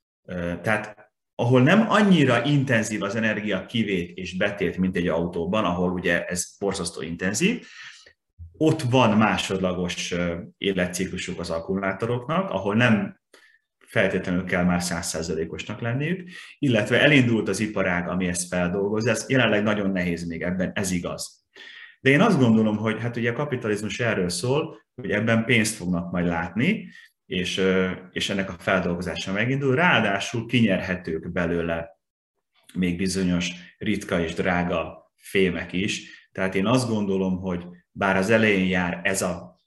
tehát 0.62 0.99
ahol 1.40 1.62
nem 1.62 1.90
annyira 1.90 2.44
intenzív 2.44 3.02
az 3.02 3.14
energia 3.14 3.66
kivét 3.66 4.16
és 4.16 4.36
betét, 4.36 4.76
mint 4.76 4.96
egy 4.96 5.08
autóban, 5.08 5.64
ahol 5.64 5.90
ugye 5.90 6.24
ez 6.24 6.46
borzasztó 6.58 7.02
intenzív, 7.02 7.66
ott 8.56 8.82
van 8.82 9.16
másodlagos 9.16 10.14
életciklusuk 10.58 11.40
az 11.40 11.50
akkumulátoroknak, 11.50 12.50
ahol 12.50 12.74
nem 12.74 13.20
feltétlenül 13.78 14.44
kell 14.44 14.64
már 14.64 14.82
százszerzelékosnak 14.82 15.80
lenniük, 15.80 16.28
illetve 16.58 17.00
elindult 17.00 17.48
az 17.48 17.60
iparág, 17.60 18.08
ami 18.08 18.26
ezt 18.26 18.48
feldolgozza, 18.48 19.10
ez 19.10 19.24
jelenleg 19.28 19.62
nagyon 19.62 19.90
nehéz 19.90 20.26
még 20.26 20.42
ebben, 20.42 20.70
ez 20.74 20.90
igaz. 20.90 21.44
De 22.00 22.10
én 22.10 22.20
azt 22.20 22.38
gondolom, 22.38 22.76
hogy 22.76 23.00
hát 23.00 23.16
ugye 23.16 23.30
a 23.30 23.34
kapitalizmus 23.34 24.00
erről 24.00 24.28
szól, 24.28 24.78
hogy 24.94 25.10
ebben 25.10 25.44
pénzt 25.44 25.74
fognak 25.74 26.12
majd 26.12 26.26
látni, 26.26 26.88
és, 27.30 27.62
és 28.12 28.30
ennek 28.30 28.48
a 28.48 28.56
feldolgozása 28.58 29.32
megindul. 29.32 29.74
Ráadásul 29.74 30.46
kinyerhetők 30.46 31.32
belőle 31.32 31.98
még 32.74 32.96
bizonyos 32.96 33.50
ritka 33.78 34.20
és 34.20 34.34
drága 34.34 35.12
fémek 35.16 35.72
is. 35.72 36.28
Tehát 36.32 36.54
én 36.54 36.66
azt 36.66 36.88
gondolom, 36.88 37.38
hogy 37.38 37.66
bár 37.90 38.16
az 38.16 38.30
elején 38.30 38.68
jár 38.68 39.00
ez, 39.02 39.22
a, 39.22 39.60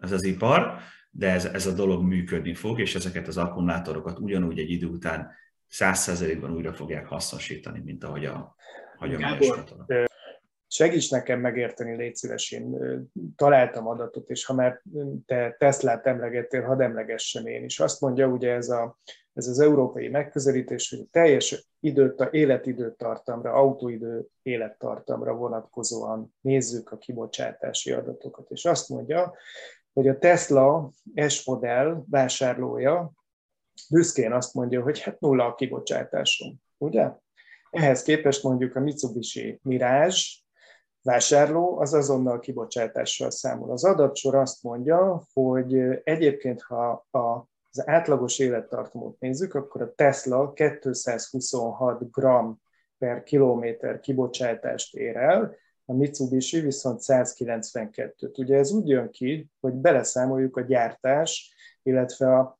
ez 0.00 0.12
az 0.12 0.24
ipar, 0.24 0.76
de 1.10 1.30
ez, 1.30 1.44
ez 1.44 1.66
a 1.66 1.72
dolog 1.72 2.02
működni 2.02 2.54
fog, 2.54 2.80
és 2.80 2.94
ezeket 2.94 3.28
az 3.28 3.36
akkumulátorokat 3.36 4.18
ugyanúgy 4.18 4.58
egy 4.58 4.70
idő 4.70 4.86
után 4.86 5.30
100%-ban 5.70 6.52
újra 6.52 6.72
fogják 6.72 7.06
hasznosítani, 7.06 7.80
mint 7.84 8.04
ahogy 8.04 8.24
a 8.24 8.54
hagyományos 8.96 9.48
Gábor, 9.48 10.11
segíts 10.72 11.10
nekem 11.10 11.40
megérteni, 11.40 11.96
légy 11.96 12.14
szíves, 12.14 12.50
én 12.50 12.76
találtam 13.36 13.86
adatot, 13.86 14.30
és 14.30 14.44
ha 14.44 14.54
már 14.54 14.82
te 15.26 15.56
Teslát 15.58 16.06
emlegettél, 16.06 16.62
hadd 16.62 16.82
emlegessem 16.82 17.46
én 17.46 17.64
is. 17.64 17.80
Azt 17.80 18.00
mondja 18.00 18.26
ugye 18.26 18.52
ez, 18.52 18.68
a, 18.68 18.98
ez 19.32 19.46
az 19.46 19.60
európai 19.60 20.08
megközelítés, 20.08 20.90
hogy 20.90 21.06
teljes 21.10 21.68
időt, 21.80 22.28
életidőtartamra, 22.30 23.52
autóidő 23.52 24.26
élettartamra 24.42 25.34
vonatkozóan 25.34 26.34
nézzük 26.40 26.92
a 26.92 26.98
kibocsátási 26.98 27.92
adatokat. 27.92 28.50
És 28.50 28.64
azt 28.64 28.88
mondja, 28.88 29.34
hogy 29.92 30.08
a 30.08 30.18
Tesla 30.18 30.90
S 31.28 31.44
modell 31.44 32.04
vásárlója 32.10 33.12
büszkén 33.90 34.32
azt 34.32 34.54
mondja, 34.54 34.82
hogy 34.82 35.00
hát 35.00 35.20
nulla 35.20 35.46
a 35.46 35.54
kibocsátásom, 35.54 36.54
ugye? 36.78 37.10
Ehhez 37.70 38.02
képest 38.02 38.42
mondjuk 38.42 38.76
a 38.76 38.80
Mitsubishi 38.80 39.58
Mirage 39.62 40.16
vásárló 41.02 41.78
az 41.78 41.94
azonnal 41.94 42.38
kibocsátással 42.38 43.30
számol. 43.30 43.70
Az 43.70 43.84
adatsor 43.84 44.34
azt 44.34 44.62
mondja, 44.62 45.22
hogy 45.32 45.74
egyébként, 46.04 46.62
ha 46.62 47.06
az 47.10 47.88
átlagos 47.88 48.38
élettartamot 48.38 49.20
nézzük, 49.20 49.54
akkor 49.54 49.82
a 49.82 49.92
Tesla 49.94 50.52
226 50.52 52.10
g 52.10 52.26
per 52.98 53.22
kilométer 53.22 54.00
kibocsátást 54.00 54.94
ér 54.94 55.16
el, 55.16 55.56
a 55.84 55.92
Mitsubishi 55.92 56.60
viszont 56.60 57.00
192-t. 57.02 58.38
Ugye 58.38 58.56
ez 58.56 58.72
úgy 58.72 58.88
jön 58.88 59.10
ki, 59.10 59.50
hogy 59.60 59.72
beleszámoljuk 59.72 60.56
a 60.56 60.60
gyártás, 60.60 61.54
illetve 61.82 62.38
a 62.38 62.58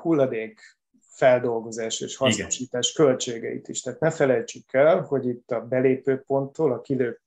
hulladék 0.00 0.60
feldolgozás 1.00 2.00
és 2.00 2.16
hasznosítás 2.16 2.92
Igen. 2.92 3.06
költségeit 3.06 3.68
is. 3.68 3.80
Tehát 3.80 4.00
ne 4.00 4.10
felejtsük 4.10 4.72
el, 4.72 5.00
hogy 5.00 5.26
itt 5.26 5.50
a 5.50 5.60
belépőponttól 5.60 6.72
a 6.72 6.80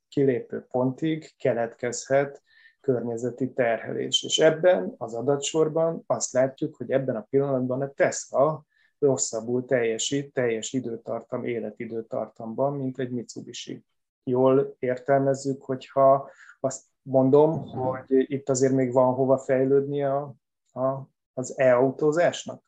kilépő 0.10 0.66
pontig 0.72 1.34
keletkezhet 1.38 2.42
környezeti 2.82 3.54
terhelés. 3.54 4.24
És 4.24 4.40
ebben 4.40 4.94
az 4.98 5.14
adatsorban 5.14 6.04
azt 6.06 6.32
látjuk, 6.32 6.76
hogy 6.76 6.92
ebben 6.92 7.16
a 7.16 7.28
pillanatban 7.30 7.82
a 7.82 7.92
Tesla 7.94 8.66
rosszabbul 9.00 9.66
teljesít 9.66 10.34
teljes 10.34 10.74
időtartam, 10.74 11.46
életidőtartamban, 11.46 12.74
mint 12.74 13.00
egy 13.00 13.10
Mitsubishi. 13.10 13.84
Jól 14.24 14.76
értelmezzük, 14.80 15.64
hogyha 15.64 16.30
azt 16.60 16.86
mondom, 17.02 17.68
hogy 17.68 18.06
itt 18.08 18.50
azért 18.50 18.74
még 18.74 18.92
van 18.92 19.14
hova 19.14 19.38
fejlődni 19.38 20.04
a, 20.04 20.36
a, 20.74 21.10
az 21.34 21.60
e-autózásnak? 21.60 22.64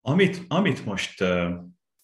Amit, 0.00 0.38
amit 0.48 0.84
most 0.84 1.24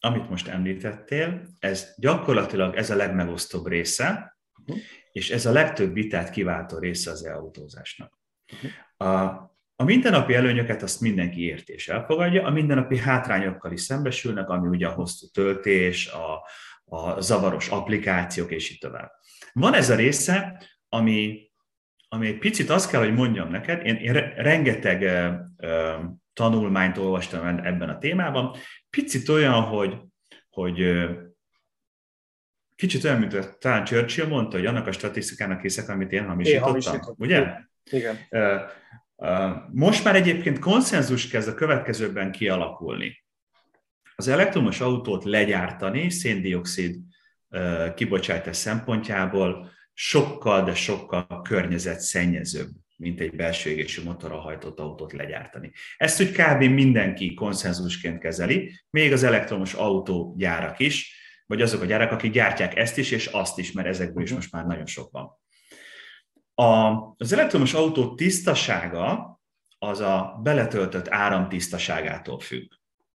amit 0.04 0.30
most 0.30 0.48
említettél, 0.48 1.46
ez 1.58 1.94
gyakorlatilag 1.96 2.76
ez 2.76 2.90
a 2.90 2.96
legmegosztóbb 2.96 3.66
része, 3.66 4.36
uh-huh. 4.58 4.82
és 5.12 5.30
ez 5.30 5.46
a 5.46 5.52
legtöbb 5.52 5.92
vitát 5.92 6.30
kiváltó 6.30 6.78
része 6.78 7.10
az 7.10 7.24
e-autózásnak. 7.24 8.18
Uh-huh. 8.52 9.10
A, 9.10 9.24
a 9.76 9.84
mindennapi 9.84 10.34
előnyöket 10.34 10.82
azt 10.82 11.00
mindenki 11.00 11.44
ért 11.44 11.68
és 11.68 11.88
elfogadja, 11.88 12.44
a 12.44 12.50
mindennapi 12.50 12.98
hátrányokkal 12.98 13.72
is 13.72 13.80
szembesülnek, 13.80 14.48
ami 14.48 14.68
ugye 14.68 14.86
a 14.86 14.92
hosszú 14.92 15.26
töltés, 15.26 16.06
a, 16.06 16.48
a 16.84 17.20
zavaros 17.20 17.68
applikációk, 17.68 18.50
és 18.50 18.70
így 18.70 18.78
tovább. 18.78 19.10
Van 19.52 19.74
ez 19.74 19.90
a 19.90 19.94
része, 19.94 20.62
ami, 20.88 21.50
ami 22.08 22.26
egy 22.26 22.38
picit 22.38 22.70
azt 22.70 22.90
kell, 22.90 23.00
hogy 23.00 23.14
mondjam 23.14 23.50
neked, 23.50 23.86
én, 23.86 23.94
én 23.94 24.12
rengeteg 24.36 25.02
ö, 25.56 25.98
tanulmányt 26.32 26.98
olvastam 26.98 27.46
ebben 27.46 27.88
a 27.88 27.98
témában, 27.98 28.56
picit 28.90 29.28
olyan, 29.28 29.62
hogy, 29.62 29.98
hogy 30.50 31.06
kicsit 32.76 33.04
olyan, 33.04 33.18
mint 33.18 33.58
talán 33.58 33.84
Churchill 33.84 34.26
mondta, 34.26 34.56
hogy 34.56 34.66
annak 34.66 34.86
a 34.86 34.92
statisztikának 34.92 35.60
hiszek, 35.60 35.88
amit 35.88 36.12
én 36.12 36.26
hamisítottam, 36.26 36.66
én 36.66 36.70
hamisítottam. 36.70 37.14
ugye? 37.18 37.54
Igen. 37.90 38.18
Most 39.72 40.04
már 40.04 40.14
egyébként 40.16 40.58
konszenzus 40.58 41.28
kezd 41.28 41.48
a 41.48 41.54
következőben 41.54 42.32
kialakulni. 42.32 43.24
Az 44.14 44.28
elektromos 44.28 44.80
autót 44.80 45.24
legyártani 45.24 46.10
széndiokszid 46.10 46.96
kibocsátás 47.94 48.56
szempontjából 48.56 49.70
sokkal, 49.92 50.64
de 50.64 50.74
sokkal 50.74 51.42
környezetszennyezőbb 51.42 52.70
mint 53.02 53.20
egy 53.20 53.36
belső 53.36 53.70
égésű 53.70 54.02
motorral 54.02 54.40
hajtott 54.40 54.80
autót 54.80 55.12
legyártani. 55.12 55.72
Ezt 55.96 56.20
úgy 56.20 56.30
kb. 56.30 56.62
mindenki 56.62 57.34
konszenzusként 57.34 58.18
kezeli, 58.18 58.80
még 58.90 59.12
az 59.12 59.22
elektromos 59.22 59.74
autógyárak 59.74 60.78
is, 60.78 61.20
vagy 61.46 61.62
azok 61.62 61.82
a 61.82 61.84
gyárak, 61.84 62.12
akik 62.12 62.32
gyártják 62.32 62.76
ezt 62.76 62.98
is 62.98 63.10
és 63.10 63.26
azt 63.26 63.58
is, 63.58 63.72
mert 63.72 63.88
ezekből 63.88 64.22
is 64.22 64.28
mhm. 64.28 64.38
most 64.38 64.52
már 64.52 64.64
nagyon 64.64 64.86
sok 64.86 65.10
van. 65.10 65.40
A, 66.54 66.98
az 67.16 67.32
elektromos 67.32 67.74
autó 67.74 68.14
tisztasága 68.14 69.40
az 69.78 70.00
a 70.00 70.40
beletöltött 70.42 71.08
áram 71.08 71.48
tisztaságától 71.48 72.40
függ. 72.40 72.70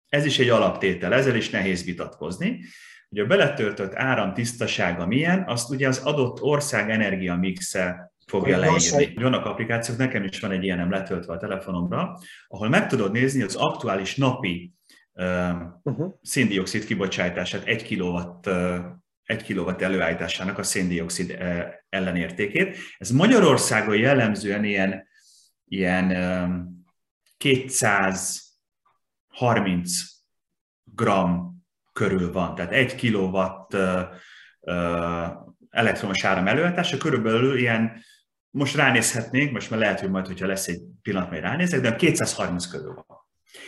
Ez 0.08 0.24
is 0.24 0.38
egy 0.38 0.48
alaptétel, 0.48 1.14
ezzel 1.14 1.36
is 1.36 1.50
nehéz 1.50 1.84
vitatkozni. 1.84 2.64
Ugye 3.08 3.22
a 3.22 3.26
beletöltött 3.26 3.94
áram 3.94 4.34
tisztasága 4.34 5.06
milyen, 5.06 5.44
azt 5.46 5.70
ugye 5.70 5.88
az 5.88 5.98
adott 5.98 6.40
ország 6.40 6.90
energia 6.90 7.36
mixe 7.36 8.14
fogja 8.26 8.58
leírni. 8.58 9.14
Vannak 9.14 9.44
applikációk, 9.44 9.98
nekem 9.98 10.24
is 10.24 10.40
van 10.40 10.50
egy 10.50 10.64
ilyenem 10.64 10.90
letöltve 10.90 11.32
a 11.32 11.36
telefonomra, 11.36 12.18
ahol 12.48 12.68
meg 12.68 12.88
tudod 12.88 13.12
nézni 13.12 13.42
az 13.42 13.54
aktuális 13.54 14.16
napi 14.16 14.74
uh-huh. 15.82 16.14
széndiokszid 16.22 16.84
kibocsátását, 16.84 17.64
egy 17.64 17.82
kilowatt, 17.82 18.50
egy 19.22 19.42
kilowatt 19.42 19.82
előállításának 19.82 20.58
a 20.58 20.62
széndiokszid 20.62 21.38
ellenértékét. 21.88 22.76
Ez 22.98 23.10
Magyarországon 23.10 23.96
jellemzően 23.96 24.64
ilyen, 24.64 25.06
ilyen 25.64 26.12
230 27.36 29.90
gram 30.84 31.54
körül 31.92 32.32
van, 32.32 32.54
tehát 32.54 32.72
egy 32.72 32.94
kilowatt 32.94 33.76
elektromos 35.70 36.24
áram 36.24 36.46
előállítása 36.46 36.96
körülbelül 36.96 37.58
ilyen, 37.58 38.04
most 38.50 38.76
ránézhetnénk, 38.76 39.52
most 39.52 39.70
már 39.70 39.80
lehet, 39.80 40.00
hogy 40.00 40.10
majd, 40.10 40.26
hogyha 40.26 40.46
lesz 40.46 40.68
egy 40.68 40.80
pillanat, 41.02 41.30
majd 41.30 41.42
ránézek, 41.42 41.80
de 41.80 41.96
230 41.96 42.66
körül 42.66 43.04
van. 43.06 43.24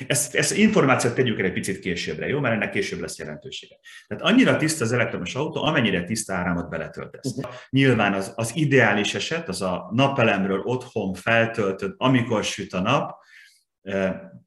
Ezt, 0.07 0.35
ezt 0.35 0.57
információt 0.57 1.15
tegyük 1.15 1.39
el 1.39 1.45
egy 1.45 1.53
picit 1.53 1.79
későbbre, 1.79 2.27
jó? 2.27 2.41
Mert 2.41 2.55
ennek 2.55 2.71
később 2.71 3.01
lesz 3.01 3.19
jelentősége. 3.19 3.79
Tehát 4.07 4.25
annyira 4.25 4.57
tiszta 4.57 4.85
az 4.85 4.93
elektromos 4.93 5.35
autó, 5.35 5.63
amennyire 5.63 6.05
tiszta 6.05 6.35
áramot 6.35 6.69
beletöltesz. 6.69 7.33
Uh-huh. 7.37 7.55
Nyilván 7.71 8.13
az, 8.13 8.33
az 8.35 8.51
ideális 8.55 9.15
eset, 9.15 9.49
az 9.49 9.63
a 9.63 9.91
napelemről 9.93 10.61
otthon 10.61 11.15
feltöltöd, 11.15 11.95
amikor 11.97 12.45
süt 12.45 12.73
a 12.73 12.81
nap, 12.81 13.17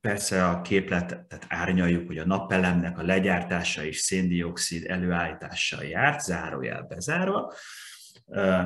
Persze 0.01 0.47
a 0.47 0.61
képletet 0.61 1.45
árnyaljuk, 1.47 2.07
hogy 2.07 2.17
a 2.17 2.25
napelemnek 2.25 2.99
a 2.99 3.03
legyártása 3.03 3.83
is 3.83 3.97
széndiokszid 3.97 4.85
előállítással 4.89 5.83
járt, 5.83 6.19
zárójel 6.19 6.81
bezárva, 6.81 7.53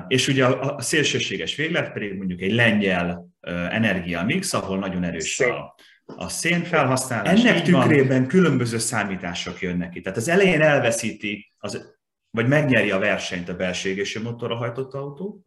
és 0.08 0.28
ugye 0.28 0.46
a 0.46 0.82
szélsőséges 0.82 1.56
véglet 1.56 1.92
pedig 1.92 2.18
mondjuk 2.18 2.42
egy 2.42 2.54
lengyel 2.54 3.28
energiamix, 3.70 4.54
ahol 4.54 4.78
nagyon 4.80 5.04
erős 5.04 5.40
a, 5.40 5.76
a 6.06 6.30
szén 6.30 6.64
felhasználás. 6.64 7.44
Ennek 7.44 7.62
tükrében 7.62 8.20
van. 8.20 8.28
különböző 8.28 8.78
számítások 8.78 9.62
jönnek 9.62 9.90
ki. 9.90 10.02
Tehát 10.02 10.18
az 10.18 10.28
elején 10.28 10.62
elveszíti, 10.62 11.52
az, 11.58 11.98
vagy 12.30 12.48
megnyeri 12.48 12.92
a 12.92 13.00
versenyt 13.00 13.50
a 13.50 13.56
belső 13.56 13.90
égésű 13.90 14.22
motorra 14.22 14.56
hajtott 14.56 14.94
autó, 14.94 15.46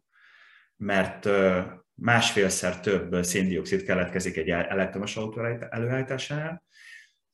mert 0.75 1.29
másfélszer 1.93 2.79
több 2.79 3.23
széndiokszid 3.23 3.83
keletkezik 3.83 4.37
egy 4.37 4.49
elektromos 4.49 5.15
autó 5.15 5.41
előállításánál, 5.69 6.63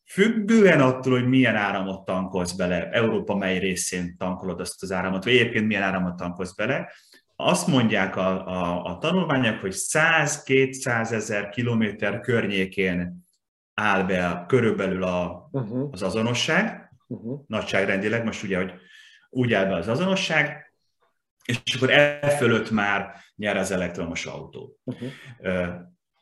Függően 0.05 0.81
attól, 0.81 1.19
hogy 1.19 1.27
milyen 1.27 1.55
áramot 1.55 2.05
tankolsz 2.05 2.51
bele, 2.51 2.89
Európa 2.89 3.35
mely 3.35 3.59
részén 3.59 4.17
tankolod 4.17 4.59
azt 4.59 4.83
az 4.83 4.91
áramot, 4.91 5.23
vagy 5.23 5.33
egyébként 5.33 5.67
milyen 5.67 5.83
áramot 5.83 6.15
tankolsz 6.15 6.55
bele, 6.55 6.91
azt 7.35 7.67
mondják 7.67 8.15
a, 8.15 8.47
a, 8.47 8.83
a 8.83 8.97
tanulmányok, 8.97 9.59
hogy 9.59 9.73
100-200 9.75 11.11
ezer 11.11 11.49
kilométer 11.49 12.19
környékén 12.19 13.25
áll 13.73 14.03
be 14.03 14.45
körülbelül 14.47 15.03
a, 15.03 15.49
uh-huh. 15.51 15.89
az 15.91 16.01
azonosság, 16.01 16.91
uh-huh. 17.07 17.41
nagyságrendileg, 17.47 18.23
most 18.23 18.43
ugye, 18.43 18.57
hogy 18.57 18.73
úgy 19.29 19.53
áll 19.53 19.65
be 19.65 19.75
az 19.75 19.87
azonosság, 19.87 20.73
és 21.45 21.75
akkor 21.75 21.89
e 21.89 22.29
fölött 22.29 22.71
már 22.71 23.15
nyer 23.35 23.57
az 23.57 23.71
elektromos 23.71 24.25
autó. 24.25 24.79
Uh-huh. 24.83 25.09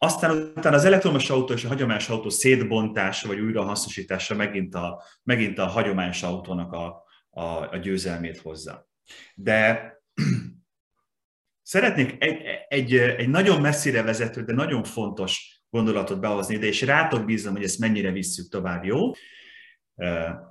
Aztán 0.03 0.51
utána 0.55 0.75
az 0.75 0.85
elektromos 0.85 1.29
autó 1.29 1.53
és 1.53 1.63
a 1.63 1.67
hagyományos 1.67 2.09
autó 2.09 2.29
szétbontása 2.29 3.27
vagy 3.27 3.39
újrahasznosítása 3.39 4.35
megint 4.35 4.75
a, 4.75 5.03
megint 5.23 5.57
a 5.57 5.65
hagyományos 5.65 6.23
autónak 6.23 6.71
a, 6.71 7.03
a, 7.29 7.43
a 7.71 7.77
győzelmét 7.77 8.37
hozza. 8.37 8.89
De 9.35 9.91
szeretnék 11.73 12.23
egy, 12.23 12.41
egy, 12.67 12.95
egy 12.95 13.29
nagyon 13.29 13.61
messzire 13.61 14.01
vezető, 14.01 14.43
de 14.43 14.53
nagyon 14.53 14.83
fontos 14.83 15.61
gondolatot 15.69 16.19
behozni 16.19 16.57
de 16.57 16.65
és 16.65 16.81
rátok 16.81 17.25
bízom, 17.25 17.53
hogy 17.53 17.63
ezt 17.63 17.79
mennyire 17.79 18.11
visszük 18.11 18.49
tovább, 18.49 18.83
jó? 18.83 19.11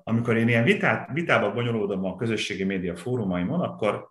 Amikor 0.04 0.36
én 0.36 0.48
ilyen 0.48 0.64
vitát, 0.64 1.08
vitába 1.12 1.52
bonyolódom 1.52 2.04
a 2.04 2.16
közösségi 2.16 2.64
média 2.64 2.96
fórumaimon, 2.96 3.60
akkor 3.60 4.10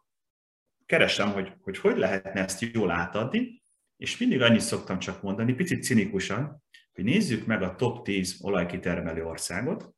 keresem, 0.85 1.31
hogy, 1.31 1.53
hogy 1.61 1.77
hogy 1.77 1.97
lehetne 1.97 2.43
ezt 2.43 2.61
jól 2.73 2.91
átadni, 2.91 3.60
és 4.01 4.17
mindig 4.17 4.41
annyit 4.41 4.61
szoktam 4.61 4.99
csak 4.99 5.21
mondani, 5.21 5.53
picit 5.53 5.83
cinikusan, 5.83 6.63
hogy 6.93 7.03
nézzük 7.03 7.45
meg 7.45 7.61
a 7.61 7.75
top 7.75 8.03
10 8.03 8.37
olajkitermelő 8.41 9.25
országot, 9.25 9.93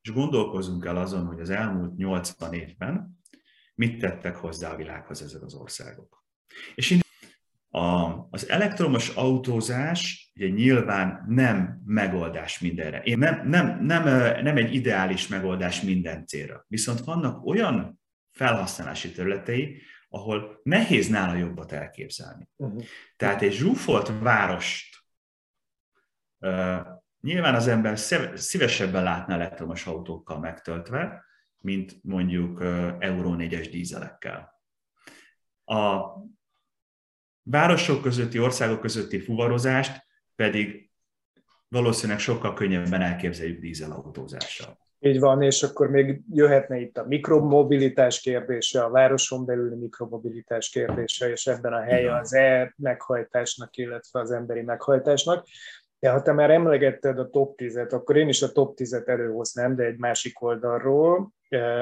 és 0.00 0.12
gondolkozunk 0.12 0.84
el 0.84 0.96
azon, 0.96 1.26
hogy 1.26 1.40
az 1.40 1.50
elmúlt 1.50 1.96
80 1.96 2.52
évben 2.54 3.18
mit 3.74 3.98
tettek 3.98 4.36
hozzá 4.36 4.72
a 4.72 4.76
világhoz 4.76 5.22
ezek 5.22 5.42
az 5.42 5.54
országok. 5.54 6.24
És 6.74 6.90
én 6.90 7.00
a, 7.68 8.12
az 8.30 8.48
elektromos 8.48 9.08
autózás 9.08 10.32
ugye 10.34 10.48
nyilván 10.48 11.24
nem 11.28 11.82
megoldás 11.84 12.58
mindenre. 12.58 13.02
Én 13.02 13.18
nem, 13.18 13.48
nem, 13.48 13.84
nem, 13.84 14.04
nem 14.42 14.56
egy 14.56 14.74
ideális 14.74 15.28
megoldás 15.28 15.80
minden 15.80 16.26
célra. 16.26 16.64
Viszont 16.68 17.00
vannak 17.00 17.46
olyan 17.46 18.00
felhasználási 18.32 19.12
területei, 19.12 19.82
ahol 20.08 20.60
nehéz 20.62 21.08
nála 21.08 21.34
jobbat 21.34 21.72
elképzelni. 21.72 22.48
Uh-huh. 22.56 22.84
Tehát 23.16 23.42
egy 23.42 23.52
zsúfolt 23.52 24.12
várost 24.20 25.04
uh, 26.38 26.86
nyilván 27.20 27.54
az 27.54 27.68
ember 27.68 27.98
szívesebben 28.34 29.02
látna 29.02 29.34
elektromos 29.34 29.86
autókkal 29.86 30.38
megtöltve, 30.38 31.24
mint 31.58 31.98
mondjuk 32.02 32.60
uh, 32.60 32.94
Euró 32.98 33.34
4-es 33.38 33.68
dízelekkel. 33.70 34.54
A 35.64 36.06
városok 37.42 38.02
közötti, 38.02 38.38
országok 38.38 38.80
közötti 38.80 39.20
fuvarozást 39.20 40.06
pedig 40.34 40.90
valószínűleg 41.68 42.20
sokkal 42.20 42.54
könnyebben 42.54 43.00
elképzeljük 43.00 43.60
dízelautózással. 43.60 44.85
Így 44.98 45.20
van, 45.20 45.42
és 45.42 45.62
akkor 45.62 45.90
még 45.90 46.22
jöhetne 46.32 46.78
itt 46.78 46.98
a 46.98 47.06
mikromobilitás 47.06 48.20
kérdése, 48.20 48.82
a 48.82 48.90
városon 48.90 49.44
belüli 49.44 49.76
mikromobilitás 49.76 50.70
kérdése, 50.70 51.30
és 51.30 51.46
ebben 51.46 51.72
a 51.72 51.80
helye 51.80 52.16
az 52.16 52.34
E 52.34 52.74
meghajtásnak, 52.76 53.76
illetve 53.76 54.20
az 54.20 54.30
emberi 54.30 54.62
meghajtásnak. 54.62 55.46
De 55.98 56.10
ha 56.10 56.22
te 56.22 56.32
már 56.32 56.50
emlegetted 56.50 57.18
a 57.18 57.30
top 57.30 57.60
10-et, 57.62 57.92
akkor 57.92 58.16
én 58.16 58.28
is 58.28 58.42
a 58.42 58.52
top 58.52 58.78
10-et 58.78 59.08
előhoznám, 59.08 59.76
de 59.76 59.84
egy 59.84 59.98
másik 59.98 60.42
oldalról. 60.42 61.30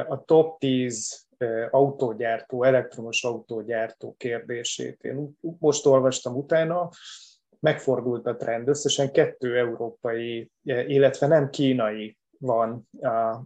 A 0.08 0.24
top 0.24 0.58
10 0.58 1.26
autógyártó, 1.70 2.62
elektromos 2.64 3.24
autógyártó 3.24 4.14
kérdését. 4.18 5.02
Én 5.02 5.38
most 5.58 5.86
olvastam 5.86 6.36
utána, 6.36 6.88
megfordult 7.60 8.26
a 8.26 8.36
trend, 8.36 8.68
összesen 8.68 9.12
kettő 9.12 9.58
európai, 9.58 10.50
illetve 10.62 11.26
nem 11.26 11.50
kínai 11.50 12.16
van 12.44 12.88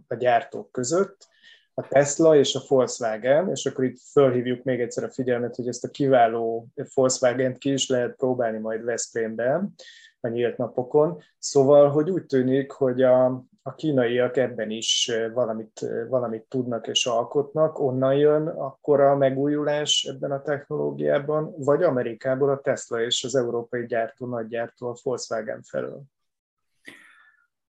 a, 0.07 0.15
gyártók 0.15 0.71
között, 0.71 1.27
a 1.73 1.87
Tesla 1.87 2.35
és 2.35 2.55
a 2.55 2.61
Volkswagen, 2.67 3.49
és 3.49 3.65
akkor 3.65 3.83
itt 3.83 3.99
fölhívjuk 4.11 4.63
még 4.63 4.81
egyszer 4.81 5.03
a 5.03 5.11
figyelmet, 5.11 5.55
hogy 5.55 5.67
ezt 5.67 5.83
a 5.83 5.89
kiváló 5.89 6.67
Volkswagen-t 6.93 7.57
ki 7.57 7.71
is 7.71 7.89
lehet 7.89 8.15
próbálni 8.15 8.57
majd 8.57 8.83
Veszprémben, 8.83 9.73
a 10.21 10.27
nyílt 10.27 10.57
napokon. 10.57 11.21
Szóval, 11.37 11.89
hogy 11.89 12.09
úgy 12.09 12.25
tűnik, 12.25 12.71
hogy 12.71 13.01
a, 13.01 13.25
a 13.63 13.75
kínaiak 13.75 14.37
ebben 14.37 14.69
is 14.69 15.11
valamit, 15.33 15.85
valamit 16.09 16.45
tudnak 16.49 16.87
és 16.87 17.05
alkotnak, 17.05 17.79
onnan 17.79 18.15
jön 18.15 18.47
akkor 18.47 18.99
a 18.99 19.15
megújulás 19.15 20.03
ebben 20.03 20.31
a 20.31 20.41
technológiában, 20.41 21.53
vagy 21.57 21.83
Amerikából 21.83 22.49
a 22.49 22.61
Tesla 22.61 23.01
és 23.01 23.23
az 23.23 23.35
európai 23.35 23.85
gyártó, 23.85 24.25
nagygyártó 24.25 24.87
a 24.87 24.95
Volkswagen 25.03 25.61
felől. 25.61 26.01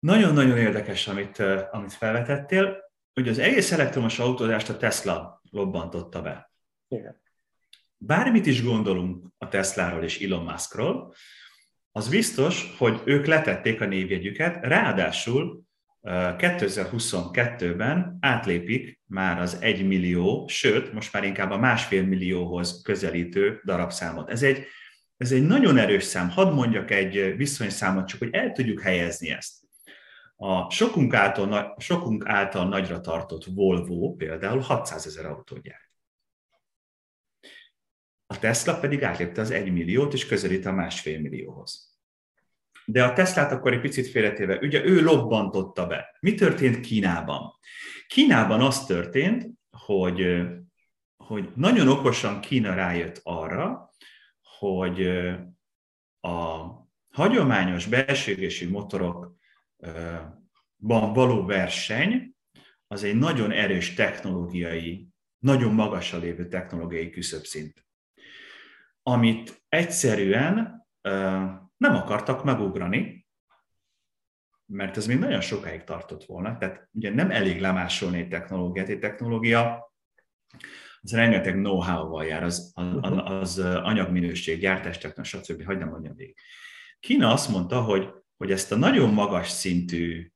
Nagyon-nagyon 0.07 0.59
érdekes, 0.59 1.09
amit, 1.09 1.39
amit 1.71 1.93
felvetettél, 1.93 2.77
hogy 3.15 3.29
az 3.29 3.39
egész 3.39 3.73
elektromos 3.73 4.19
autózást 4.19 4.69
a 4.69 4.77
Tesla 4.77 5.43
lobbantotta 5.51 6.23
be. 6.23 6.53
Igen. 6.89 7.21
Bármit 7.97 8.47
is 8.47 8.63
gondolunk 8.63 9.27
a 9.39 9.49
Tesláról 9.49 10.03
és 10.03 10.21
Elon 10.21 10.45
Muskról, 10.45 11.15
az 11.93 12.09
biztos, 12.09 12.75
hogy 12.79 13.01
ők 13.05 13.27
letették 13.27 13.81
a 13.81 13.87
névjegyüket, 13.87 14.65
ráadásul 14.65 15.63
2022-ben 16.03 18.17
átlépik 18.21 19.01
már 19.07 19.41
az 19.41 19.59
1 19.61 19.87
millió, 19.87 20.49
sőt, 20.49 20.93
most 20.93 21.13
már 21.13 21.25
inkább 21.25 21.51
a 21.51 21.59
másfél 21.59 22.03
millióhoz 22.03 22.83
közelítő 22.83 23.61
darabszámot. 23.65 24.31
Ez 24.31 24.43
egy, 24.43 24.67
ez 25.17 25.33
egy 25.33 25.47
nagyon 25.47 25.79
erős 25.79 26.05
szám. 26.05 26.31
Hadd 26.31 26.53
mondjak 26.53 26.91
egy 26.91 27.37
viszonyszámot, 27.37 28.07
csak 28.07 28.19
hogy 28.19 28.35
el 28.35 28.53
tudjuk 28.53 28.81
helyezni 28.81 29.31
ezt. 29.31 29.66
A 30.37 30.71
sokunk 30.71 31.15
által, 31.15 31.77
sokunk 31.79 32.29
által 32.29 32.69
nagyra 32.69 33.01
tartott 33.01 33.45
Volvo 33.45 34.15
például 34.15 34.61
600 34.61 35.07
ezer 35.07 35.27
autót 35.27 35.63
gyárt. 35.63 35.91
A 38.27 38.39
Tesla 38.39 38.79
pedig 38.79 39.03
átlépte 39.03 39.41
az 39.41 39.51
1 39.51 39.73
milliót, 39.73 40.13
és 40.13 40.27
közelít 40.27 40.67
a 40.67 40.73
másfél 40.73 41.21
millióhoz. 41.21 41.97
De 42.85 43.05
a 43.05 43.13
Teslát 43.13 43.53
akkor 43.53 43.73
egy 43.73 43.81
picit 43.81 44.07
félretéve, 44.07 44.59
ugye 44.59 44.85
ő 44.85 45.03
lobbantotta 45.03 45.87
be. 45.87 46.17
Mi 46.21 46.35
történt 46.35 46.81
Kínában? 46.81 47.53
Kínában 48.07 48.61
az 48.61 48.87
történt, 48.87 49.47
hogy, 49.71 50.43
hogy 51.17 51.49
nagyon 51.55 51.89
okosan 51.89 52.41
Kína 52.41 52.75
rájött 52.75 53.21
arra, 53.23 53.91
hogy 54.59 55.07
a 56.21 56.67
hagyományos 57.13 57.87
belső 57.87 58.35
motorokban 59.79 61.13
való 61.13 61.45
verseny 61.45 62.35
az 62.87 63.05
egy 63.05 63.17
nagyon 63.17 63.51
erős 63.51 63.95
technológiai, 63.95 65.09
nagyon 65.39 65.75
magasra 65.75 66.19
lévő 66.19 66.49
technológiai 66.49 67.11
küszöbszint, 67.11 67.87
amit 69.03 69.63
egyszerűen 69.69 70.87
nem 71.77 71.95
akartak 71.95 72.45
megugrani, 72.45 73.27
mert 74.67 74.97
ez 74.97 75.07
még 75.07 75.19
nagyon 75.19 75.41
sokáig 75.41 75.85
tartott 75.85 76.25
volna. 76.25 76.57
Tehát 76.57 76.89
ugye 76.93 77.15
nem 77.15 77.31
elég 77.31 77.61
lemásolni 77.61 78.19
egy 78.19 78.29
technológiát, 78.29 78.89
egy 78.89 78.99
technológia 78.99 79.93
az 81.03 81.13
rengeteg 81.13 81.55
know-how-val 81.55 82.25
jár, 82.25 82.43
az, 82.43 82.73
az, 82.75 83.13
az 83.25 83.59
anyagminőség, 83.59 84.61
gyártástechnika, 84.61 85.25
stb. 85.25 85.65
Hogy 85.65 85.79
nem 85.79 85.89
mondjam 85.89 86.15
végig. 86.17 86.37
Kína 87.01 87.33
azt 87.33 87.49
mondta, 87.49 87.83
hogy, 87.83 88.09
hogy 88.37 88.51
ezt 88.51 88.73
a 88.73 88.77
nagyon 88.77 89.13
magas 89.13 89.49
szintű 89.49 90.31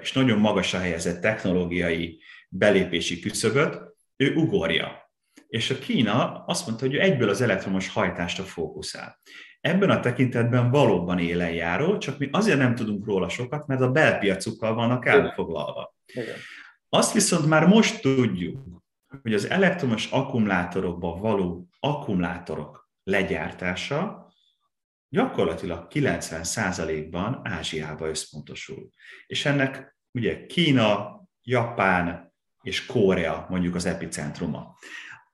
és 0.00 0.12
nagyon 0.12 0.38
magasra 0.38 0.78
helyezett 0.78 1.20
technológiai 1.20 2.20
belépési 2.48 3.20
küszöböt 3.20 3.80
ő 4.16 4.34
ugorja. 4.34 5.10
És 5.48 5.70
a 5.70 5.78
Kína 5.78 6.44
azt 6.46 6.66
mondta, 6.66 6.84
hogy 6.84 6.94
ő 6.94 7.00
egyből 7.00 7.28
az 7.28 7.40
elektromos 7.40 7.88
hajtásra 7.88 8.44
fókuszál. 8.44 9.20
Ebben 9.60 9.90
a 9.90 10.00
tekintetben 10.00 10.70
valóban 10.70 11.18
élen 11.18 11.52
járó, 11.52 11.98
csak 11.98 12.18
mi 12.18 12.28
azért 12.32 12.58
nem 12.58 12.74
tudunk 12.74 13.06
róla 13.06 13.28
sokat, 13.28 13.66
mert 13.66 13.80
a 13.80 13.90
belpiacukkal 13.90 14.74
vannak 14.74 15.06
elfoglalva. 15.06 15.94
Azt 16.88 17.12
viszont 17.12 17.46
már 17.46 17.66
most 17.66 18.00
tudjuk, 18.00 18.60
hogy 19.22 19.34
az 19.34 19.50
elektromos 19.50 20.10
akkumulátorokban 20.10 21.20
való 21.20 21.68
akkumulátorok 21.80 22.90
legyártása 23.02 24.25
gyakorlatilag 25.08 25.86
90%-ban 25.90 27.40
Ázsiába 27.44 28.08
összpontosul. 28.08 28.88
És 29.26 29.44
ennek 29.44 29.96
ugye 30.10 30.46
Kína, 30.46 31.20
Japán 31.42 32.34
és 32.62 32.86
Korea 32.86 33.46
mondjuk 33.48 33.74
az 33.74 33.86
epicentruma. 33.86 34.78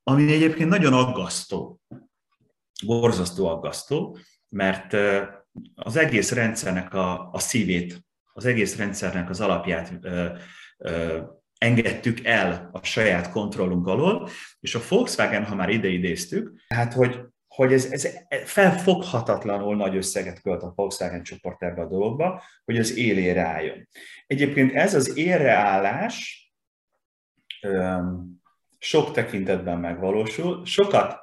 Ami 0.02 0.32
egyébként 0.32 0.68
nagyon 0.68 0.92
aggasztó, 0.92 1.80
borzasztó 2.86 3.46
aggasztó, 3.46 4.18
mert 4.48 4.96
az 5.74 5.96
egész 5.96 6.32
rendszernek 6.32 6.94
a, 6.94 7.30
a 7.30 7.38
szívét, 7.38 8.04
az 8.32 8.44
egész 8.44 8.76
rendszernek 8.76 9.30
az 9.30 9.40
alapját 9.40 9.92
ö, 10.00 10.26
ö, 10.78 11.22
engedtük 11.58 12.24
el 12.24 12.68
a 12.72 12.84
saját 12.84 13.30
kontrollunk 13.30 13.86
alól, 13.86 14.28
és 14.60 14.74
a 14.74 14.80
Volkswagen, 14.88 15.44
ha 15.44 15.54
már 15.54 15.68
ide 15.68 15.88
idéztük, 15.88 16.52
hát 16.68 16.92
hogy 16.92 17.31
hogy 17.54 17.72
ez, 17.72 17.84
ez 17.84 18.08
felfoghatatlanul 18.44 19.76
nagy 19.76 19.96
összeget 19.96 20.40
költ 20.40 20.62
a 20.62 20.72
Volkswagen 20.74 21.22
csoport 21.22 21.62
ebbe 21.62 21.82
a 21.82 21.88
dologba, 21.88 22.42
hogy 22.64 22.78
az 22.78 22.96
élére 22.96 23.42
álljon. 23.42 23.88
Egyébként 24.26 24.74
ez 24.74 24.94
az 24.94 25.16
élreállás 25.16 26.46
sok 28.78 29.12
tekintetben 29.12 29.78
megvalósul, 29.78 30.64
sokat 30.64 31.20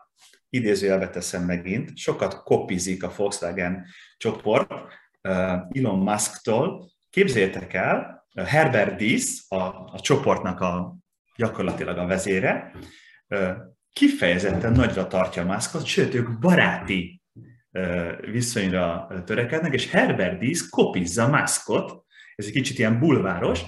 idézőjelbe 0.49 1.09
teszem 1.09 1.43
megint, 1.43 1.97
sokat 1.97 2.43
kopizik 2.43 3.03
a 3.03 3.13
Volkswagen 3.15 3.85
csoport 4.17 4.71
Elon 5.21 5.99
Musk-tól. 5.99 6.91
Képzeljétek 7.09 7.73
el, 7.73 8.27
Herbert 8.35 8.95
Diess, 8.95 9.51
a, 9.51 9.63
a 9.93 9.99
csoportnak 9.99 10.59
a 10.59 10.97
gyakorlatilag 11.35 11.97
a 11.97 12.05
vezére, 12.05 12.73
kifejezetten 13.99 14.71
nagyra 14.71 15.07
tartja 15.07 15.45
Muskot, 15.45 15.85
sőt, 15.85 16.13
ők 16.13 16.39
baráti 16.39 17.21
viszonyra 18.31 19.07
törekednek, 19.25 19.73
és 19.73 19.89
Herbert 19.89 20.39
Diess 20.39 20.69
kopizza 20.69 21.27
Muskot, 21.27 22.05
ez 22.35 22.45
egy 22.45 22.51
kicsit 22.51 22.77
ilyen 22.77 22.99
bulváros, 22.99 23.61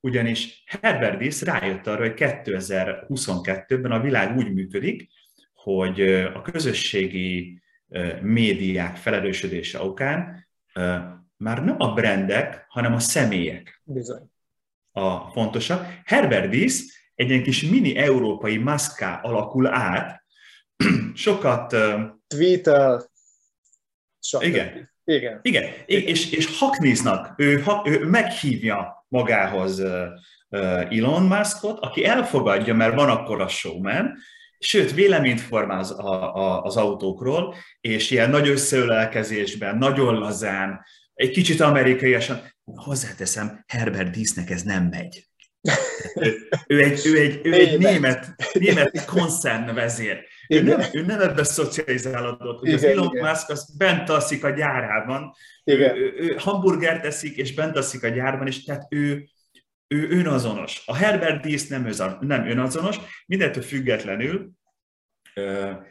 ugyanis 0.00 0.64
Herbert 0.80 1.18
Diess 1.18 1.42
rájött 1.42 1.86
arra, 1.86 2.00
hogy 2.00 2.14
2022-ben 2.16 3.90
a 3.90 4.00
világ 4.00 4.36
úgy 4.36 4.52
működik, 4.52 5.08
hogy 5.54 6.00
a 6.34 6.42
közösségi 6.42 7.62
médiák 8.20 8.96
felelősödése 8.96 9.82
okán 9.82 10.46
már 11.36 11.64
nem 11.64 11.76
a 11.78 11.92
brendek, 11.92 12.64
hanem 12.68 12.92
a 12.92 12.98
személyek 12.98 13.80
Bizony. 13.84 14.30
a 14.92 15.18
fontosak. 15.18 16.00
Herbert 16.04 16.50
Diess 16.50 16.82
egy 17.16 17.28
ilyen 17.30 17.42
kis 17.42 17.62
mini 17.62 17.96
európai 17.96 18.56
maszká 18.56 19.20
alakul 19.20 19.66
át, 19.66 20.24
sokat... 21.14 21.76
Twitter, 22.26 23.00
Igen. 24.38 24.90
Igen. 25.04 25.40
Igen. 25.42 25.70
Igen. 25.86 26.04
És, 26.06 26.30
és 26.30 26.58
haknéznak, 26.58 27.34
ő, 27.36 27.64
ő 27.84 28.04
meghívja 28.04 29.06
magához 29.08 29.82
Elon 30.48 31.22
Muskot, 31.22 31.78
aki 31.80 32.04
elfogadja, 32.04 32.74
mert 32.74 32.94
van 32.94 33.08
akkor 33.08 33.40
a 33.40 33.48
showman, 33.48 34.18
sőt, 34.58 34.94
véleményt 34.94 35.40
formál 35.40 35.78
az, 35.78 35.90
a, 35.90 36.34
a, 36.34 36.62
az 36.62 36.76
autókról, 36.76 37.54
és 37.80 38.10
ilyen 38.10 38.30
nagy 38.30 38.48
összeölelkezésben, 38.48 39.78
nagyon 39.78 40.14
lazán, 40.14 40.84
egy 41.14 41.30
kicsit 41.30 41.60
amerikaiasan, 41.60 42.40
hozzáteszem, 42.64 43.64
Herbert 43.66 44.10
Dísznek 44.10 44.50
ez 44.50 44.62
nem 44.62 44.84
megy 44.84 45.26
ő 46.66 46.82
egy, 46.82 47.06
ő 47.06 47.18
egy, 47.18 47.40
ő 47.42 47.52
egy 47.52 47.78
német, 47.78 48.34
német 48.52 49.04
koncernvezér. 49.04 50.24
Ő 50.48 50.62
nem, 50.62 50.80
ő 50.92 51.02
nem 51.02 51.20
ebbe 51.20 51.44
szocializálódott. 51.44 52.60
Ugye 52.60 52.70
igen, 52.70 52.90
az 52.90 52.96
Elon 52.96 53.14
igen. 53.14 53.28
Musk 53.28 53.50
az 53.50 53.76
bent 53.76 54.08
alszik 54.08 54.44
a 54.44 54.50
gyárában, 54.50 55.34
igen. 55.64 55.96
Ő, 55.96 56.14
ő, 56.18 56.34
hamburgert 56.38 57.02
teszik, 57.02 57.36
és 57.36 57.54
bent 57.54 57.76
alszik 57.76 58.02
a 58.02 58.08
gyárban, 58.08 58.46
és 58.46 58.64
tehát 58.64 58.86
ő, 58.90 59.28
ő 59.88 60.08
önazonos. 60.10 60.82
A 60.86 60.94
Herbert 60.94 61.42
Diess 61.42 61.66
nem, 61.66 61.88
nem 62.20 62.48
önazonos, 62.48 62.96
mindentől 63.26 63.62
függetlenül 63.62 64.50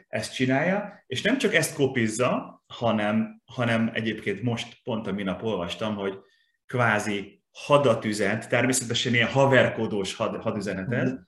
ezt 0.08 0.34
csinálja, 0.34 1.04
és 1.08 1.22
nem 1.22 1.38
csak 1.38 1.54
ezt 1.54 1.76
kopizza, 1.76 2.64
hanem, 2.68 3.42
hanem 3.46 3.92
egyébként 3.94 4.42
most 4.42 4.80
pont 4.84 5.08
a 5.08 5.12
minap 5.12 5.44
olvastam, 5.44 5.96
hogy 5.96 6.20
kvázi 6.66 7.44
hadat 7.56 8.06
üzent, 8.06 8.48
természetesen 8.48 9.14
ilyen 9.14 9.28
haverkodós 9.28 10.16
had, 10.16 10.42
hadüzenetet, 10.42 11.06
mhm. 11.06 11.20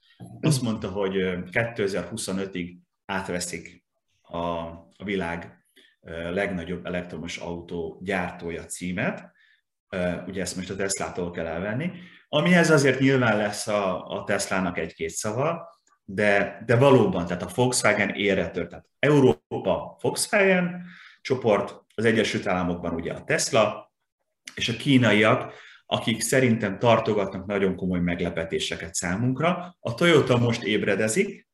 azt 0.42 0.62
mondta, 0.62 0.90
hogy 0.90 1.14
2025-ig 1.52 2.76
átveszik 3.06 3.86
a, 4.22 4.38
a 4.38 5.04
világ 5.04 5.66
legnagyobb 6.32 6.86
elektromos 6.86 7.38
autó 7.38 8.00
gyártója 8.04 8.66
címet, 8.66 9.32
ugye 10.28 10.42
ezt 10.42 10.56
most 10.56 10.70
a 10.70 10.76
Teslától 10.76 11.32
kell 11.32 11.46
elvenni, 11.46 11.92
amihez 12.30 12.70
azért 12.70 13.00
nyilván 13.00 13.38
lesz 13.38 13.68
a, 13.68 14.08
a 14.08 14.24
Teslának 14.24 14.78
egy-két 14.78 15.10
szava, 15.10 15.76
de, 16.04 16.64
de 16.66 16.76
valóban, 16.76 17.26
tehát 17.26 17.44
a 17.44 17.52
Volkswagen 17.56 18.10
érre 18.10 18.50
tört. 18.50 18.70
Tehát 18.70 18.86
Európa 19.00 19.98
Volkswagen 20.02 20.86
csoport, 21.22 21.86
az 21.96 22.06
Egyesült 22.06 22.48
Államokban 22.48 22.94
ugye 22.94 23.14
a 23.14 23.24
Tesla, 23.24 23.92
és 24.56 24.70
a 24.70 24.74
kínaiak 24.74 25.54
akik 25.90 26.22
szerintem 26.22 26.80
tartogatnak 26.80 27.46
nagyon 27.46 27.76
komoly 27.76 28.00
meglepetéseket 28.00 28.94
számunkra. 28.94 29.76
A 29.80 29.94
Toyota 29.94 30.38
most 30.38 30.64
ébredezik, 30.64 31.48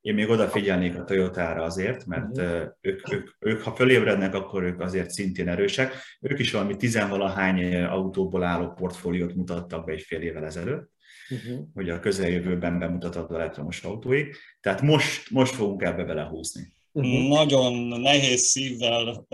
én 0.00 0.14
még 0.14 0.28
odafigyelnék 0.28 0.96
a 0.96 1.04
Toyotára 1.04 1.62
azért, 1.62 2.06
mert 2.06 2.36
uh-huh. 2.36 2.62
ők, 2.80 3.12
ők, 3.12 3.36
ők, 3.38 3.62
ha 3.62 3.74
fölébrednek, 3.74 4.34
akkor 4.34 4.62
ők 4.62 4.80
azért 4.80 5.10
szintén 5.10 5.48
erősek. 5.48 5.94
Ők 6.20 6.38
is 6.38 6.50
valami 6.50 6.76
tizenvalahány 6.76 7.74
autóból 7.74 8.42
álló 8.42 8.72
portfóliót 8.72 9.34
mutattak 9.34 9.84
be 9.84 9.92
egy 9.92 10.02
fél 10.02 10.20
évvel 10.20 10.44
ezelőtt, 10.44 10.90
uh-huh. 11.28 11.66
hogy 11.74 11.90
a 11.90 12.00
közeljövőben 12.00 12.78
bemutathat 12.78 13.32
elektromos 13.32 13.82
autóik. 13.82 14.36
Tehát 14.60 14.82
most, 14.82 15.30
most 15.30 15.54
fogunk 15.54 15.82
ebbe 15.82 16.04
belehúzni. 16.04 16.72
Uh-huh. 16.92 17.28
Nagyon 17.28 18.00
nehéz 18.00 18.40
szívvel 18.40 19.26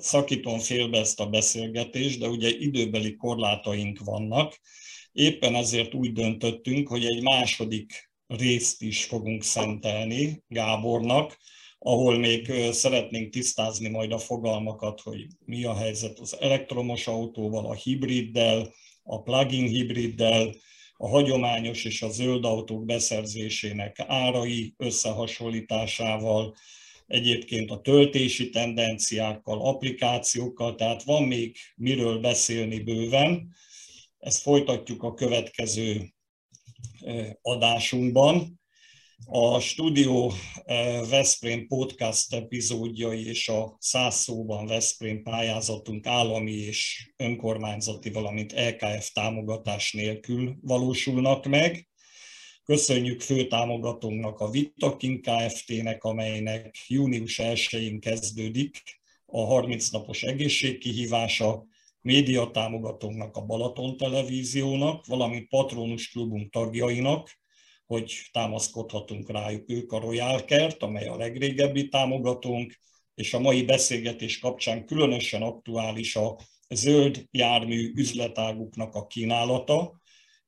szakítom 0.00 0.58
félbe 0.58 0.98
ezt 0.98 1.20
a 1.20 1.26
beszélgetést, 1.26 2.18
de 2.18 2.28
ugye 2.28 2.48
időbeli 2.48 3.16
korlátaink 3.16 3.98
vannak. 4.04 4.60
Éppen 5.12 5.54
ezért 5.54 5.94
úgy 5.94 6.12
döntöttünk, 6.12 6.88
hogy 6.88 7.04
egy 7.04 7.22
második 7.22 8.10
részt 8.26 8.82
is 8.82 9.04
fogunk 9.04 9.42
szentelni 9.42 10.42
Gábornak, 10.48 11.38
ahol 11.78 12.18
még 12.18 12.52
szeretnénk 12.70 13.32
tisztázni 13.32 13.88
majd 13.88 14.12
a 14.12 14.18
fogalmakat, 14.18 15.00
hogy 15.00 15.26
mi 15.44 15.64
a 15.64 15.74
helyzet 15.74 16.18
az 16.18 16.36
elektromos 16.40 17.06
autóval, 17.06 17.66
a 17.66 17.74
hibriddel, 17.74 18.72
a 19.02 19.22
plug-in 19.22 19.66
hibriddel, 19.66 20.54
a 20.96 21.08
hagyományos 21.08 21.84
és 21.84 22.02
a 22.02 22.10
zöld 22.10 22.44
autók 22.44 22.84
beszerzésének 22.84 24.04
árai 24.06 24.74
összehasonlításával, 24.76 26.54
egyébként 27.10 27.70
a 27.70 27.80
töltési 27.80 28.50
tendenciákkal, 28.50 29.60
applikációkkal, 29.60 30.74
tehát 30.74 31.02
van 31.02 31.22
még 31.22 31.56
miről 31.76 32.18
beszélni 32.18 32.78
bőven. 32.78 33.54
Ezt 34.18 34.42
folytatjuk 34.42 35.02
a 35.02 35.14
következő 35.14 36.14
adásunkban. 37.42 38.60
A 39.26 39.60
Studio 39.60 40.30
Veszprém 41.08 41.66
podcast 41.66 42.34
epizódjai 42.34 43.26
és 43.26 43.48
a 43.48 43.76
száz 43.78 44.14
szóban 44.14 44.66
Veszprém 44.66 45.22
pályázatunk 45.22 46.06
állami 46.06 46.52
és 46.52 47.12
önkormányzati, 47.16 48.10
valamint 48.10 48.52
LKF 48.52 49.12
támogatás 49.12 49.92
nélkül 49.92 50.56
valósulnak 50.60 51.46
meg. 51.46 51.89
Köszönjük 52.70 53.20
fő 53.20 53.46
támogatónknak 53.46 54.40
a 54.40 54.50
Vitakin 54.50 55.22
Kft-nek, 55.22 56.04
amelynek 56.04 56.74
június 56.88 57.40
1-én 57.42 58.00
kezdődik 58.00 58.82
a 59.26 59.44
30 59.44 59.88
napos 59.88 60.22
egészségkihívása, 60.22 61.66
média 62.00 62.50
támogatónknak 62.50 63.36
a 63.36 63.44
Balaton 63.44 63.96
Televíziónak, 63.96 65.06
valamint 65.06 65.48
Patronus 65.48 66.10
Klubunk 66.10 66.52
tagjainak, 66.52 67.38
hogy 67.86 68.12
támaszkodhatunk 68.32 69.30
rájuk 69.30 69.70
ők 69.70 69.92
a 69.92 70.00
Royal 70.00 70.44
Kert, 70.44 70.82
amely 70.82 71.06
a 71.06 71.16
legrégebbi 71.16 71.88
támogatónk, 71.88 72.78
és 73.14 73.34
a 73.34 73.40
mai 73.40 73.62
beszélgetés 73.62 74.38
kapcsán 74.38 74.86
különösen 74.86 75.42
aktuális 75.42 76.16
a 76.16 76.38
zöld 76.68 77.26
jármű 77.30 77.92
üzletáguknak 77.94 78.94
a 78.94 79.06
kínálata. 79.06 79.99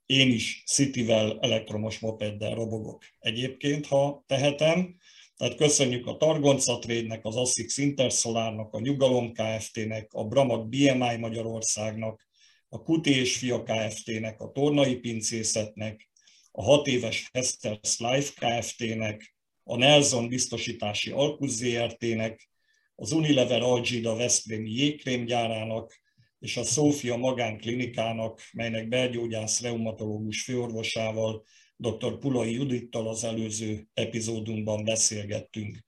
Én 0.06 0.30
is 0.30 0.62
Cityvel 0.66 1.38
elektromos 1.40 1.98
mopeddel 1.98 2.54
robogok 2.54 3.04
egyébként, 3.18 3.86
ha 3.86 4.24
tehetem. 4.26 4.96
Tehát 5.36 5.56
köszönjük 5.56 6.06
a 6.06 6.16
Targonca 6.16 6.78
Trade-nek, 6.78 7.24
az 7.24 7.36
ASICS 7.36 7.76
Intersolárnak, 7.76 8.72
a 8.74 8.80
Nyugalom 8.80 9.32
Kft-nek, 9.32 10.12
a 10.12 10.24
Bramak 10.24 10.68
BMI 10.68 11.16
Magyarországnak, 11.18 12.28
a 12.68 12.82
Kuti 12.82 13.18
és 13.18 13.36
Fia 13.36 13.62
Kft-nek, 13.62 14.40
a 14.40 14.50
Tornai 14.50 14.96
Pincészetnek, 14.96 16.10
a 16.50 16.62
hat 16.62 16.86
éves 16.86 17.30
Hester's 17.32 17.98
Life 17.98 18.32
Kft-nek, 18.46 19.34
a 19.64 19.76
Nelson 19.76 20.28
biztosítási 20.28 21.10
Alkus 21.10 21.50
ZRT-nek, 21.50 22.48
az 22.94 23.12
Unilever 23.12 23.62
Algida 23.62 24.16
Veszprémi 24.16 24.70
jégkrémgyárának 24.70 26.01
és 26.42 26.56
a 26.56 26.64
Szófia 26.64 27.16
Magánklinikának, 27.16 28.40
melynek 28.52 28.88
belgyógyász 28.88 29.60
reumatológus 29.60 30.42
főorvosával, 30.42 31.44
dr. 31.76 32.18
Pulai 32.18 32.52
Judittal 32.52 33.08
az 33.08 33.24
előző 33.24 33.88
epizódunkban 33.94 34.84
beszélgettünk. 34.84 35.78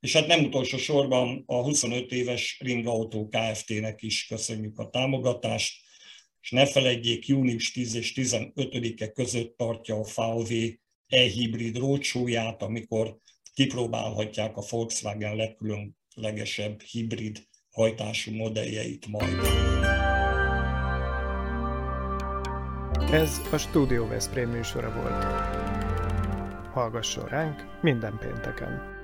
És 0.00 0.12
hát 0.12 0.26
nem 0.26 0.44
utolsó 0.44 0.76
sorban 0.76 1.42
a 1.46 1.62
25 1.62 2.12
éves 2.12 2.60
Ringautó 2.60 3.28
Kft-nek 3.28 4.02
is 4.02 4.26
köszönjük 4.26 4.78
a 4.78 4.88
támogatást, 4.88 5.80
és 6.40 6.50
ne 6.50 6.66
felejtjék, 6.66 7.26
június 7.26 7.72
10 7.72 7.94
és 7.94 8.12
15-e 8.16 9.08
között 9.08 9.56
tartja 9.56 9.96
a 9.96 10.04
VW 10.14 10.54
e-hibrid 11.06 11.76
rócsóját, 11.76 12.62
amikor 12.62 13.18
kipróbálhatják 13.54 14.56
a 14.56 14.64
Volkswagen 14.70 15.36
legkülönlegesebb 15.36 16.82
hibrid 16.82 17.48
hajtású 17.80 18.32
modelljeit 18.32 19.06
majd. 19.06 19.38
Ez 23.12 23.40
a 23.52 23.56
Studio 23.56 24.06
Veszprém 24.06 24.48
műsora 24.50 24.92
volt. 24.92 25.24
Hallgasson 26.72 27.28
ránk 27.28 27.64
minden 27.82 28.18
pénteken! 28.18 28.99